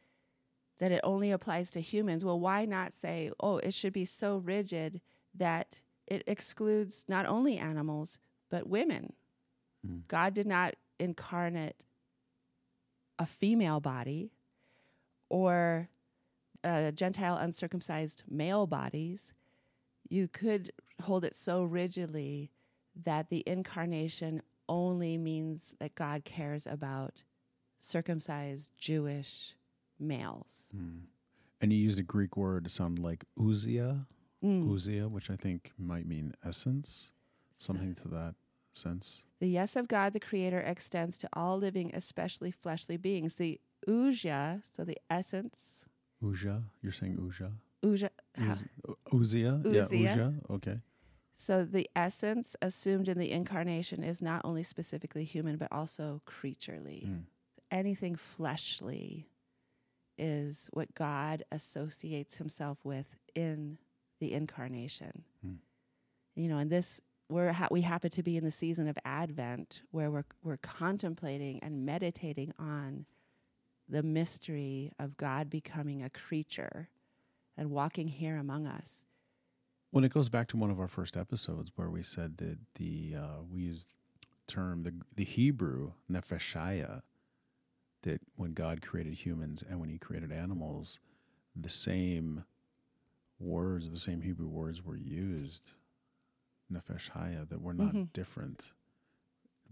[0.80, 4.38] that it only applies to humans, well, why not say, oh, it should be so
[4.38, 5.02] rigid
[5.34, 9.14] that it excludes not only animals, but women?
[9.86, 10.08] Mm.
[10.08, 11.84] God did not incarnate
[13.20, 14.32] a female body
[15.30, 15.90] or
[16.64, 19.34] uh, Gentile uncircumcised male bodies,
[20.10, 22.52] you could hold it so rigidly
[23.04, 27.24] that the incarnation only means that God cares about
[27.80, 29.56] circumcised Jewish
[30.00, 30.68] males.
[30.72, 31.06] Hmm.
[31.62, 34.06] And you used a Greek word to sound like ousia,
[34.44, 34.68] Mm.
[34.70, 37.12] ousia, which I think might mean essence,
[37.58, 38.36] something to that
[38.74, 39.24] sense.
[39.40, 43.36] The yes of God, the Creator, extends to all living, especially fleshly beings.
[43.36, 45.86] The ousia, so the essence.
[46.24, 47.18] Uja, you're saying?
[47.18, 47.52] Ousia,
[48.40, 48.66] Uz-
[49.12, 49.62] Uzia?
[49.66, 50.34] Yeah, Uzia.
[50.50, 50.80] Okay.
[51.36, 57.06] so the essence assumed in the incarnation is not only specifically human, but also creaturely.
[57.08, 57.24] Mm.
[57.70, 59.28] Anything fleshly
[60.18, 63.78] is what God associates himself with in
[64.20, 65.24] the incarnation.
[65.44, 65.56] Hmm.
[66.36, 69.82] You know, and this we're ha- we happen to be in the season of Advent
[69.92, 73.06] where we're we're contemplating and meditating on
[73.90, 76.90] the mystery of God becoming a creature
[77.58, 79.06] and walking here among us.
[79.92, 83.16] When it goes back to one of our first episodes where we said that the
[83.18, 83.90] uh, we used
[84.48, 87.02] term the the Hebrew nefeshaya
[88.04, 91.00] that when God created humans and when He created animals,
[91.56, 92.46] the same
[93.40, 95.74] words, the same Hebrew words were used.
[96.72, 98.12] Nefeshaya that we're not Mhm.
[98.14, 98.74] different.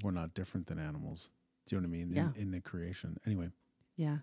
[0.04, 1.32] We're not different than animals.
[1.66, 2.14] Do you know what I mean?
[2.14, 2.32] Yeah.
[2.36, 3.18] In, in the creation.
[3.26, 3.50] Anyway,
[3.96, 4.20] Yeah.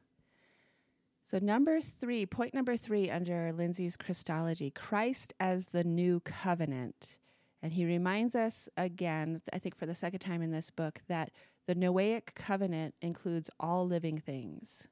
[1.25, 7.17] So, number three, point number three under Linzey's Christology Christ as the new covenant.
[7.63, 11.31] And he reminds us again, I think for the second time in this book, that
[11.67, 14.89] the Noahic covenant includes all living things.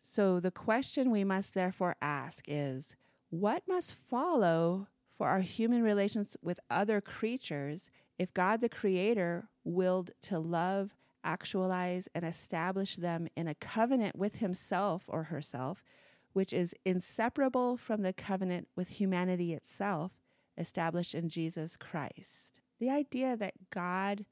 [0.00, 2.94] So, the question we must therefore ask is
[3.30, 10.10] what must follow for our human relations with other creatures if God the Creator willed
[10.22, 15.84] to love, actualize, and establish them in a covenant with Himself or herself,
[16.32, 20.12] which is inseparable from the covenant with humanity itself
[20.56, 22.60] established in Jesus Christ?
[22.80, 24.24] The idea that God,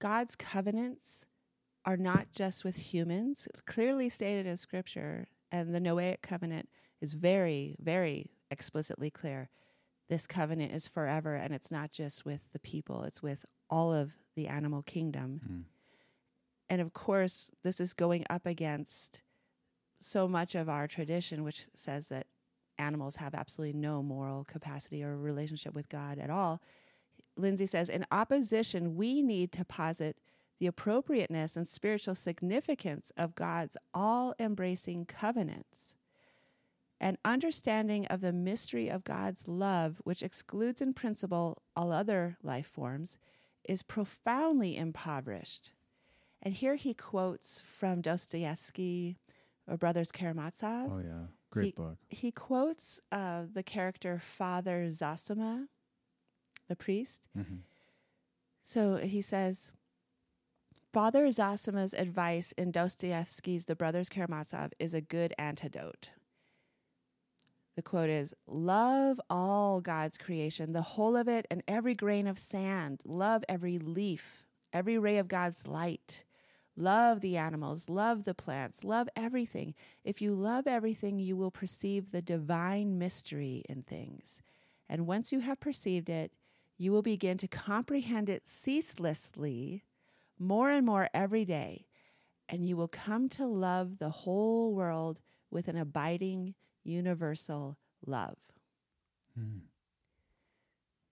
[0.00, 1.24] God's covenants
[1.84, 6.68] are not just with humans, clearly stated in Scripture, and the Noahic covenant
[7.00, 9.48] is very, very explicitly clear
[10.08, 14.12] this covenant is forever and it's not just with the people, it's with all of
[14.34, 15.40] the animal kingdom.
[15.48, 15.62] Mm.
[16.68, 19.22] And of course, this is going up against
[20.00, 22.26] so much of our tradition, which says that
[22.78, 26.60] animals have absolutely no moral capacity or relationship with God at all.
[27.38, 30.16] Linzey says, in opposition, we need to posit
[30.58, 35.94] the appropriateness and spiritual significance of God's all embracing covenants.
[37.00, 42.66] An understanding of the mystery of God's love, which excludes in principle all other life
[42.66, 43.18] forms,
[43.66, 45.70] is profoundly impoverished.
[46.42, 49.16] And here he quotes from Dostoevsky
[49.66, 50.90] or Brothers Karamazov.
[50.92, 51.96] oh yeah, great book.
[52.08, 55.68] He quotes uh, the character Father Zosima,
[56.68, 57.28] the priest.
[57.34, 57.60] hmm
[58.62, 59.70] So he says,
[60.92, 66.10] Father Zosima's advice in Dostoevsky's The Brothers Karamazov is a good antidote.
[67.76, 72.38] The quote is Love all God's creation, the whole of it and every grain of
[72.38, 73.02] sand.
[73.04, 76.24] Love every leaf, every ray of God's light.
[76.76, 79.74] Love the animals, love the plants, love everything.
[80.04, 84.40] If you love everything, you will perceive the divine mystery in things.
[84.88, 86.32] And once you have perceived it,
[86.78, 89.84] you will begin to comprehend it ceaselessly,
[90.38, 91.86] more and more every day,
[92.48, 96.54] and you will come to love the whole world with an abiding,
[96.84, 97.76] universal
[98.06, 98.36] love.
[99.38, 99.60] Mm.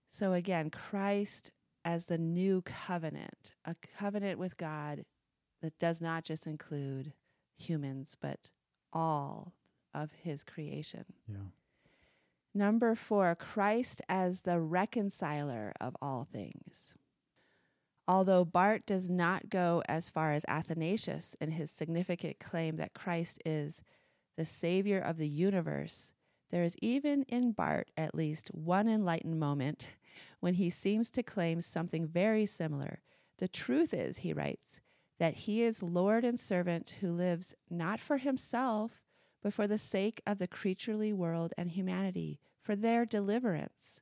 [0.09, 1.51] So again, Christ
[1.85, 5.05] as the new covenant, a covenant with God
[5.61, 7.13] that does not just include
[7.57, 8.49] humans, but
[8.91, 9.53] all
[9.93, 11.05] of his creation.
[11.27, 11.37] Yeah.
[12.53, 16.95] Number four, Christ as the reconciler of all things.
[18.07, 23.39] Although Barth does not go as far as Athanasius in his significant claim that Christ
[23.45, 23.81] is
[24.39, 26.13] the Savior of the universe,
[26.49, 29.87] there is even in Barth at least one enlightened moment
[30.39, 33.01] when he seems to claim something very similar.
[33.39, 34.79] The truth is, he writes,
[35.19, 39.01] that he is Lord and servant who lives not for himself,
[39.43, 43.99] but for the sake of the creaturely world and humanity, for their deliverance.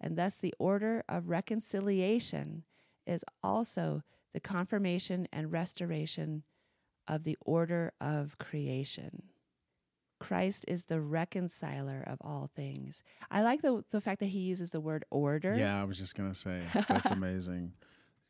[0.00, 2.64] And thus the order of reconciliation
[3.06, 4.02] is also
[4.34, 6.42] the confirmation and restoration
[7.06, 9.22] of the order of creation.
[10.26, 13.02] Christ is the reconciler of all things.
[13.30, 15.54] I like the, the fact that he uses the word order.
[15.56, 17.72] Yeah, I was just gonna say that's amazing.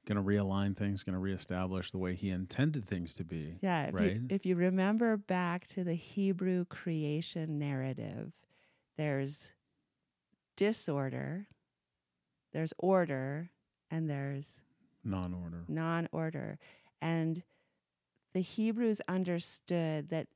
[0.07, 3.57] Gonna realign things, gonna reestablish the way he intended things to be.
[3.61, 4.15] Yeah, if, Right.
[4.17, 8.33] you, if you remember back to the Hebrew creation narrative,
[8.97, 9.53] there's
[10.57, 11.47] disorder,
[12.53, 13.51] there's order,
[13.91, 14.61] and there's
[15.05, 15.65] Non-order.
[15.69, 16.59] non order.
[17.01, 17.43] And
[18.33, 20.27] the Hebrews understood that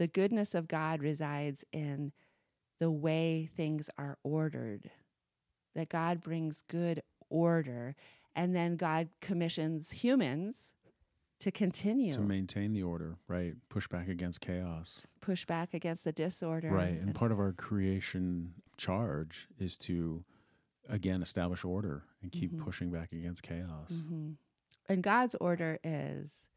[0.00, 2.10] the goodness of God resides in
[2.78, 4.90] the way things are ordered,
[5.74, 7.94] that God brings good order.
[8.34, 10.72] And then God commissions humans
[11.40, 13.54] to continue, to maintain the order, right?
[13.68, 15.06] Push back against chaos.
[15.20, 16.70] push back against the disorder.
[16.70, 16.98] Right.
[16.98, 20.24] And part of our creation charge is to,
[20.88, 22.60] again, establish order and keep Mhm.
[22.64, 23.92] pushing back against chaos.
[24.08, 24.36] Mhm.
[24.88, 26.48] And God's order is,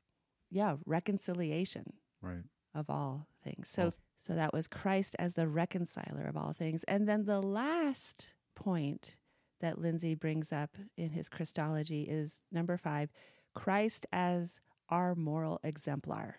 [0.49, 1.91] yeah, reconciliation
[2.21, 2.45] Right.
[2.73, 3.69] of all things.
[3.69, 6.83] So, so that was Christ as the reconciler of all things.
[6.85, 9.17] And then the last point
[9.59, 13.09] that Linzey brings up in his Christology is number five
[13.53, 16.37] Christ as our moral exemplar.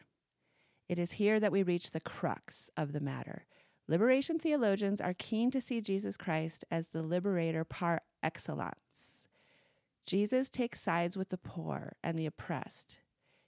[0.88, 3.46] It is here that we reach the crux of the matter.
[3.88, 9.26] Liberation theologians are keen to see Jesus Christ as the liberator par excellence.
[10.06, 12.98] Jesus takes sides with the poor and the oppressed.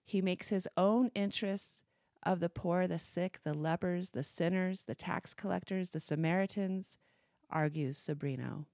[0.05, 1.83] He makes his own interests
[2.27, 6.99] of the poor, the sick, the lepers, the sinners, the tax collectors, the Samaritans,
[7.49, 8.67] argues Sobrino.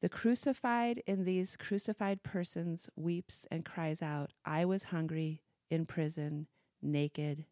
[0.00, 6.46] The crucified in these crucified persons weeps and cries out, I was hungry, in prison,
[6.80, 7.44] naked.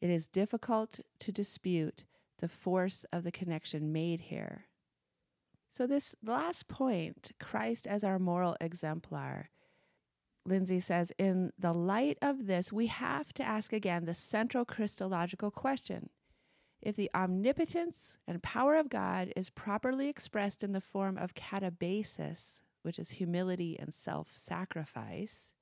[0.00, 2.04] It is difficult to dispute
[2.38, 4.66] the force of the connection made here.
[5.74, 9.50] So, this last point, Christ as our moral exemplar,
[10.48, 15.50] Linzey says, in the light of this, we have to ask again the central Christological
[15.50, 16.10] question.
[16.80, 22.60] If the omnipotence and power of God is properly expressed in the form of catabasis,
[22.82, 25.52] which is humility and self sacrifice,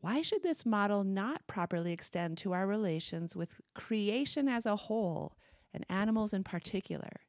[0.00, 5.36] why should this model not properly extend to our relations with creation as a whole
[5.74, 7.20] and animals in particular?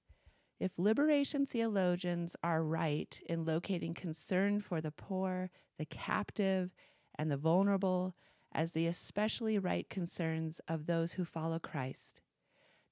[0.61, 5.49] If liberation theologians are right in locating concern for the poor,
[5.79, 6.75] the captive,
[7.15, 8.13] and the vulnerable
[8.51, 12.21] as the especially right concerns of those who follow Christ,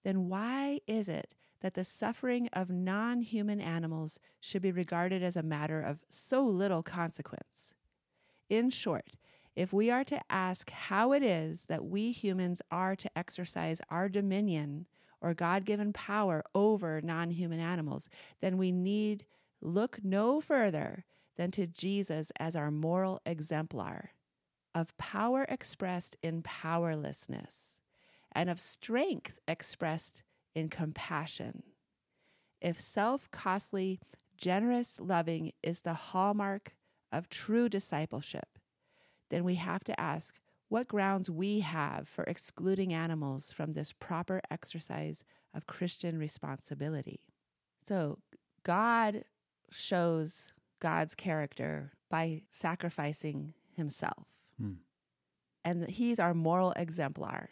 [0.03, 5.35] then why is it that the suffering of non human animals should be regarded as
[5.35, 7.75] a matter of so little consequence?
[8.49, 9.11] In short,
[9.55, 14.09] if we are to ask how it is that we humans are to exercise our
[14.09, 14.87] dominion
[15.21, 18.09] or God given power over non human animals,
[18.41, 19.25] then we need
[19.61, 21.05] look no further
[21.37, 24.11] than to Jesus as our moral exemplar
[24.75, 27.79] of power expressed in powerlessness
[28.31, 31.63] and of strength expressed in compassion.
[32.61, 33.99] If self costly,
[34.37, 36.75] generous loving is the hallmark
[37.11, 38.59] of true discipleship,
[39.29, 40.39] then we have to ask
[40.69, 47.19] what grounds we have for excluding animals from this proper exercise of Christian responsibility.
[47.87, 48.19] So,
[48.63, 49.23] God
[49.71, 54.27] shows God's character by sacrificing himself.
[54.59, 54.73] Hmm.
[55.65, 57.49] And he's our moral exemplar.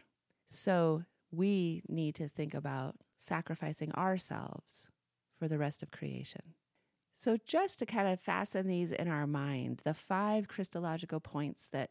[0.48, 4.92] So, we need to think about sacrificing ourselves
[5.38, 6.54] for the rest of creation.
[7.16, 11.90] So, just to kind of fasten these in our mind, the five Christological points that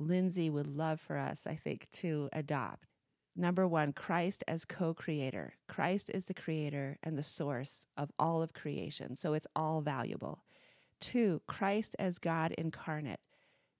[0.00, 2.88] Linzey would love for us, I think, to adopt.
[3.36, 5.54] Number one, Christ as co creator.
[5.68, 10.44] Christ is the creator and the source of all of creation, so it's all valuable.
[11.00, 13.20] Two, Christ as God incarnate.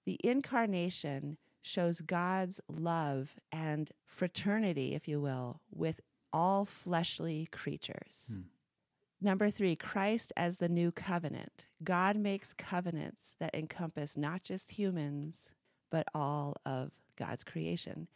[0.05, 6.01] The incarnation shows God's love and fraternity, if you will, with
[6.31, 8.31] all fleshly creatures.
[8.33, 8.41] Hmm.
[9.21, 11.65] Number three, Christ as the new covenant.
[11.83, 15.53] God makes covenants that encompass not just humans,
[15.91, 18.07] but all of God's creation.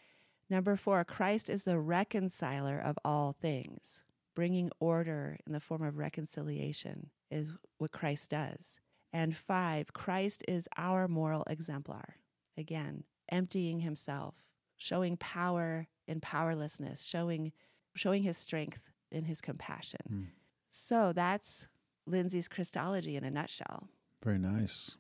[0.50, 4.04] Number four, Christ is the reconciler of all things.
[4.36, 8.78] Bringing order in the form of reconciliation is what Christ does.
[9.12, 12.16] And five, Christ is our moral exemplar.
[12.58, 14.36] Again, emptying himself,
[14.78, 17.52] showing power in powerlessness, showing,
[17.96, 20.00] showing his strength in his compassion.
[20.08, 20.24] Hmm.
[20.70, 21.68] So that's
[22.10, 23.88] Linzey's Christology in a nutshell.
[24.24, 24.96] Very nice.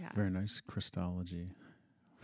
[0.00, 0.10] Yeah.
[0.14, 1.50] Very nice Christology.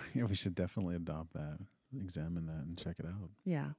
[0.14, 1.58] yeah, we should definitely adopt that,
[1.96, 3.30] examine that, and check it out.
[3.44, 3.70] Yeah.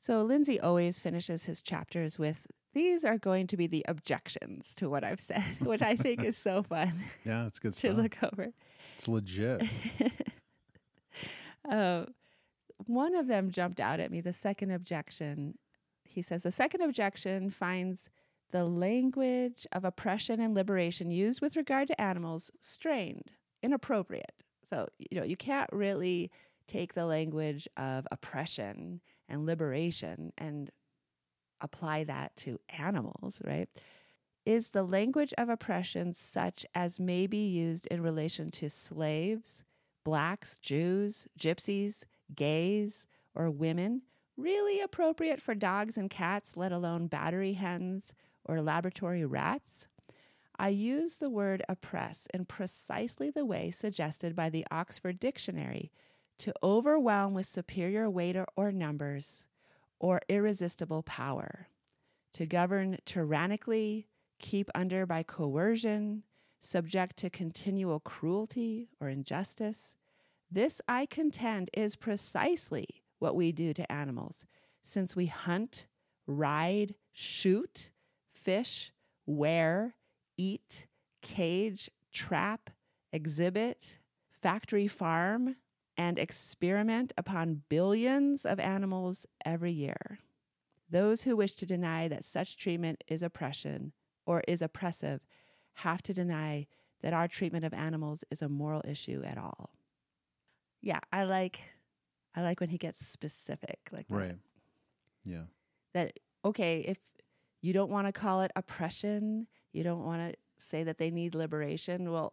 [0.00, 4.90] So Linzey always finishes his chapters with these are going to be the objections to
[4.90, 6.92] what I've said, which I think is so fun
[7.24, 7.96] Yeah, it's good to stuff.
[7.96, 8.52] look over.
[8.96, 9.62] It's legit.
[11.68, 12.04] uh,
[12.86, 14.20] one of them jumped out at me.
[14.20, 15.56] The second objection,
[16.04, 18.10] he says, the second objection finds
[18.50, 23.32] the language of oppression and liberation used with regard to animals strained,
[23.62, 24.43] inappropriate.
[24.68, 26.30] So, you know, you can't really
[26.66, 30.70] take the language of oppression and liberation and
[31.60, 33.68] apply that to animals, right?
[34.46, 39.62] Is the language of oppression such as may be used in relation to slaves,
[40.04, 42.02] blacks, Jews, gypsies,
[42.34, 44.02] gays, or women
[44.36, 48.12] really appropriate for dogs and cats, let alone battery hens
[48.44, 49.88] or laboratory rats?
[50.58, 55.90] I use the word oppress in precisely the way suggested by the Oxford Dictionary
[56.38, 59.46] to overwhelm with superior weight or, or numbers
[59.98, 61.68] or irresistible power,
[62.32, 66.22] to govern tyrannically, keep under by coercion,
[66.60, 69.94] subject to continual cruelty or injustice.
[70.50, 74.44] This, I contend, is precisely what we do to animals,
[74.82, 75.86] since we hunt,
[76.26, 77.90] ride, shoot,
[78.32, 78.92] fish,
[79.26, 79.94] wear,
[80.36, 80.86] eat,
[81.22, 82.70] cage, trap,
[83.12, 83.98] exhibit,
[84.42, 85.56] factory farm,
[85.96, 90.18] and experiment upon billions of animals every year.
[90.90, 93.92] Those who wish to deny that such treatment is oppression
[94.26, 95.20] or is oppressive
[95.78, 96.66] have to deny
[97.02, 99.70] that our treatment of animals is a moral issue at all.
[100.80, 101.60] Yeah, I like
[102.34, 104.14] I like when he gets specific like that.
[104.14, 104.36] Right.
[105.24, 105.44] Yeah.
[105.94, 106.98] that okay if
[107.62, 111.34] you don't want to call it oppression you don't want to say that they need
[111.34, 112.32] liberation well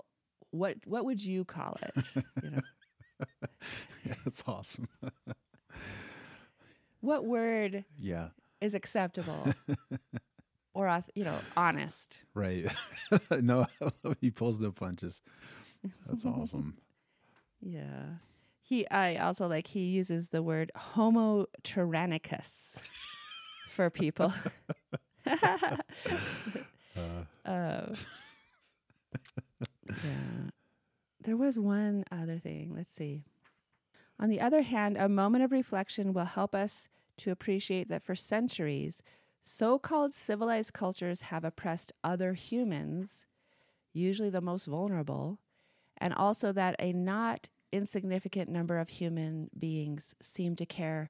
[0.51, 2.05] what what would you call it
[2.43, 2.59] you know
[4.05, 4.13] yeah.
[4.23, 4.87] That's awesome.
[7.01, 8.29] what word yeah.
[8.61, 9.53] is acceptable
[10.73, 12.65] or you know honest Right.
[13.31, 13.67] no,
[14.21, 15.21] he pulls no punches.
[16.07, 16.77] That's awesome.
[17.59, 18.05] yeah
[18.61, 22.77] he i also like he uses the word homo tyrannicus
[23.67, 24.33] for people
[26.95, 27.95] Uh, Uh,
[29.89, 30.49] yeah.
[31.23, 32.73] There was one other thing.
[32.75, 33.23] Let's see.
[34.19, 36.87] On the other hand, a moment of reflection will help us
[37.17, 39.01] to appreciate that for centuries,
[39.41, 43.25] so called civilized cultures have oppressed other humans,
[43.93, 45.39] usually the most vulnerable,
[45.97, 51.09] and also that a not insignificant number of human beings seem to care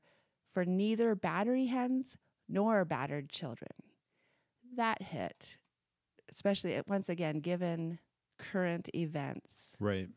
[0.53, 2.17] for neither battery hens
[2.47, 3.71] nor battered children.
[4.75, 5.57] That hit
[6.31, 7.99] especially uh, once again given
[8.39, 9.75] current events.
[9.79, 10.09] right.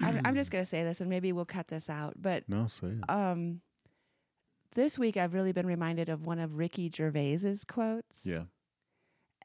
[0.00, 2.14] I'm, I'm just going to say this, and maybe we'll cut this out.
[2.20, 3.10] But No, say it.
[3.10, 3.60] um,
[4.74, 8.24] this week, I've really been reminded of one of Ricky Gervais's quotes.
[8.24, 8.44] Yeah.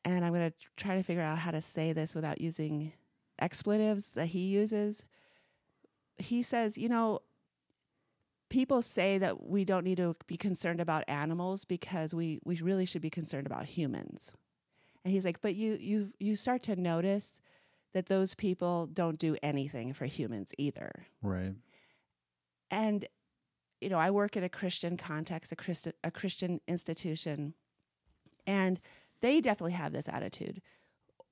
[0.06, 2.94] and I'm going to try to figure out how to say this without using
[3.40, 5.06] expletives that he uses.
[6.18, 7.22] He says, you know,
[8.50, 12.86] people say that we don't need to be concerned about animals because we, we really
[12.86, 14.36] should be concerned about humans.
[15.04, 17.42] And he's like, but you you you start to notice
[17.94, 21.06] that those people don't do anything for humans either.
[21.22, 21.54] Right.
[22.72, 23.06] And
[23.82, 27.54] you know, I work in a Christian context, a Christian a Christian institution,
[28.48, 28.80] and
[29.22, 30.62] they definitely have this attitude.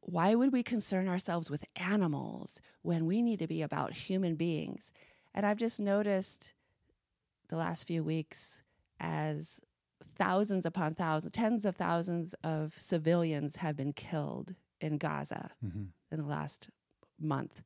[0.01, 4.91] Why would we concern ourselves with animals when we need to be about human beings?
[5.34, 6.53] And I've just noticed
[7.49, 8.63] the last few weeks
[8.99, 9.61] as
[10.04, 16.18] thousands upon thousands, tens of thousands of civilians have been killed in Gaza hmm in
[16.18, 16.70] the last
[17.18, 17.64] month.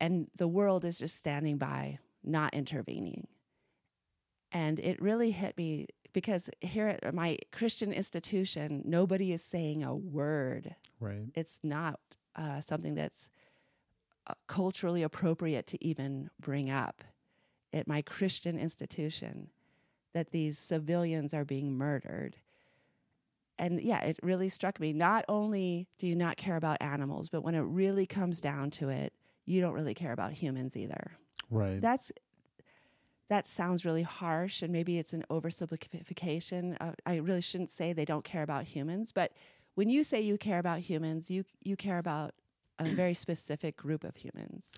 [0.00, 3.28] And the world is just standing by, not intervening.
[4.50, 9.94] And it really hit me because here at my Christian institution, nobody is saying a
[9.94, 10.74] word.
[10.98, 11.28] Right.
[11.34, 12.00] It's not
[12.34, 13.30] uh, something that's
[14.26, 17.04] uh, culturally appropriate to even bring up
[17.72, 19.50] at my Christian institution
[20.18, 22.34] that these civilians are being murdered.
[23.56, 24.92] And yeah, it really struck me.
[24.92, 28.88] Not only do you not care about animals, but when it really comes down to
[28.88, 29.12] it,
[29.44, 31.12] you don't really care about humans either.
[31.50, 31.80] Right.
[31.80, 32.10] That's
[33.28, 36.76] that sounds really harsh, and maybe it's an oversimplification.
[36.80, 39.32] Uh, I really shouldn't say they don't care about humans, but
[39.74, 42.34] when you say you care about humans, you you care about
[42.80, 44.74] a very specific group of humans.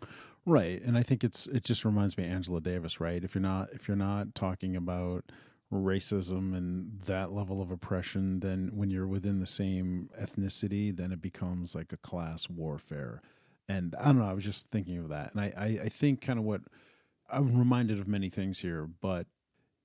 [0.46, 0.82] Right.
[0.82, 3.22] And I think it's it just reminds me of Angela Davis, right?
[3.22, 5.24] If you're not if you're not talking about
[5.72, 11.22] racism and that level of oppression, then when you're within the same ethnicity, then it
[11.22, 13.22] becomes like a class warfare.
[13.68, 15.32] And I don't know, I was just thinking of that.
[15.32, 16.62] And I, I, I think kind of what
[17.30, 19.28] I'm reminded of many things here, but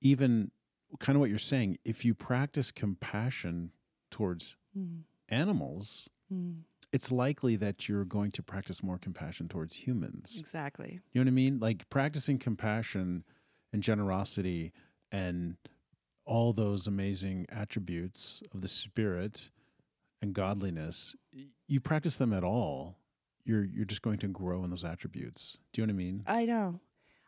[0.00, 0.50] even
[0.98, 3.70] kind of what you're saying, if you practice compassion
[4.10, 5.02] towards Mm.
[5.30, 6.62] animals, Mm.
[6.92, 10.36] It's likely that you're going to practice more compassion towards humans.
[10.38, 11.00] Exactly.
[11.12, 11.58] You know what I mean?
[11.58, 13.24] Like practicing compassion
[13.72, 14.72] and generosity
[15.12, 15.56] and
[16.24, 19.50] all those amazing attributes of the spirit
[20.22, 21.14] and godliness,
[21.68, 22.98] you practice them at all,
[23.44, 25.58] you're you're just going to grow in those attributes.
[25.72, 26.22] Do you know what I mean?
[26.26, 26.80] I know.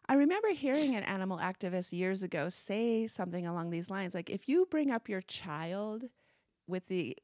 [0.08, 4.48] I remember hearing an animal activist years ago say something along these lines like if
[4.48, 6.04] you bring up your child
[6.66, 7.16] with the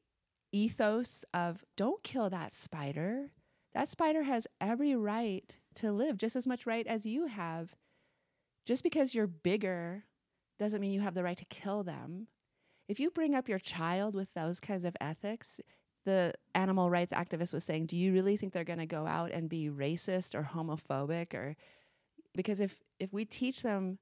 [0.55, 3.31] ethos of don't kill that spider,
[3.73, 7.75] that spider has every right to live just as much right as you have.
[8.65, 10.05] Just because you're bigger
[10.57, 12.27] doesn't mean you have the right to kill them.
[12.87, 15.59] If you bring up your child with those kinds of ethics,
[16.05, 19.31] the animal rights activist was saying, do you really think they're going to go out
[19.31, 21.55] and be racist or homophobic or
[22.33, 23.97] because if if we teach them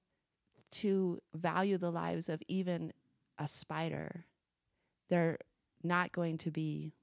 [0.72, 2.94] to value the lives of even
[3.40, 4.26] a spider,
[5.10, 5.38] they're
[5.84, 6.94] not going to be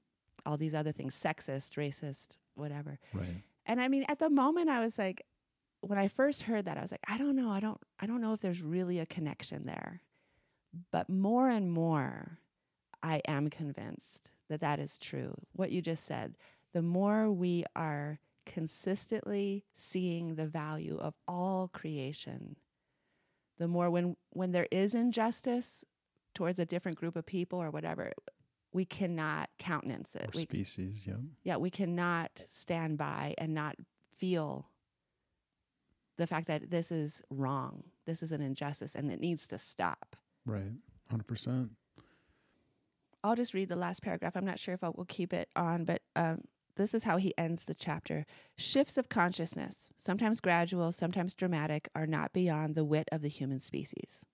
[0.45, 2.99] all these other things sexist, racist, whatever.
[3.13, 3.43] Right.
[3.65, 5.25] And I mean, at the moment I was like
[5.81, 8.21] when I first heard that I was like, I don't know, I don't I don't
[8.21, 10.01] know if there's really a connection there.
[10.91, 12.39] But more and more
[13.03, 15.35] I am convinced that that is true.
[15.53, 16.35] What you just said,
[16.73, 22.57] the more we are consistently seeing the value of all creation,
[23.57, 25.83] the more when when there is injustice
[26.33, 28.13] towards a different group of people or whatever,
[28.73, 30.23] we cannot countenance it.
[30.23, 31.15] Or We, species, yeah.
[31.43, 33.75] yeah, we cannot stand by and not
[34.11, 34.67] feel
[36.17, 37.83] the fact that this is wrong.
[38.05, 40.15] This is an injustice and it needs to stop.
[40.45, 40.71] Right.
[41.11, 41.69] 100%.
[43.23, 44.35] I'll just read the last paragraph.
[44.35, 46.41] I'm not sure if I will keep it on, but um,
[46.75, 48.25] this is how he ends the chapter.
[48.57, 53.59] Shifts of consciousness, sometimes gradual, sometimes dramatic, are not beyond the wit of the human
[53.59, 54.25] species.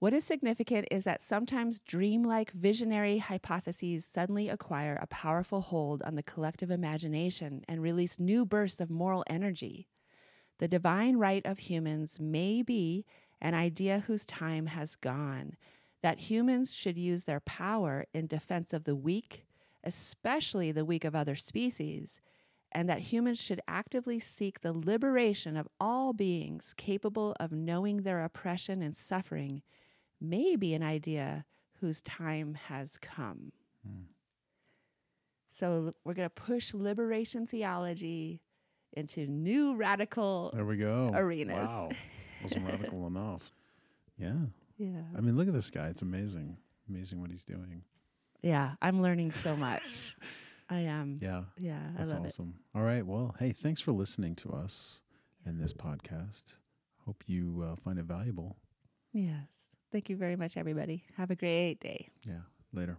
[0.00, 6.14] What is significant is that sometimes dreamlike visionary hypotheses suddenly acquire a powerful hold on
[6.14, 9.88] the collective imagination and release new bursts of moral energy.
[10.58, 13.06] The divine right of humans may be
[13.40, 15.56] an idea whose time has gone,
[16.02, 19.46] that humans should use their power in defense of the weak,
[19.82, 22.20] especially the weak of other species,
[22.72, 28.22] and that humans should actively seek the liberation of all beings capable of knowing their
[28.22, 29.62] oppression and suffering
[30.28, 31.44] may be an idea
[31.80, 33.52] whose time has come.
[33.86, 34.04] Hmm.
[35.50, 38.40] So we're going to push liberation theology
[38.92, 41.10] into new radical There we go.
[41.14, 41.68] arenas.
[41.68, 41.88] Wow.
[42.42, 43.52] Wasn't radical enough.
[44.18, 44.34] Yeah.
[44.78, 45.02] Yeah.
[45.16, 45.88] I mean, look at this guy.
[45.88, 46.56] It's amazing.
[46.88, 47.82] Amazing what he's doing.
[48.42, 50.16] Yeah, I'm learning so much.
[50.68, 51.18] I am.
[51.22, 51.42] Yeah.
[51.58, 52.28] Yeah, I That's love it.
[52.28, 52.54] awesome.
[52.74, 53.06] All right.
[53.06, 55.02] Well, hey, thanks for listening to us
[55.46, 56.56] in this podcast.
[57.06, 58.56] Hope you uh, find it valuable.
[59.12, 59.63] Yes.
[59.94, 61.04] Thank you very much, everybody.
[61.16, 62.08] Have a great day.
[62.26, 62.40] Yeah.
[62.72, 62.98] Later.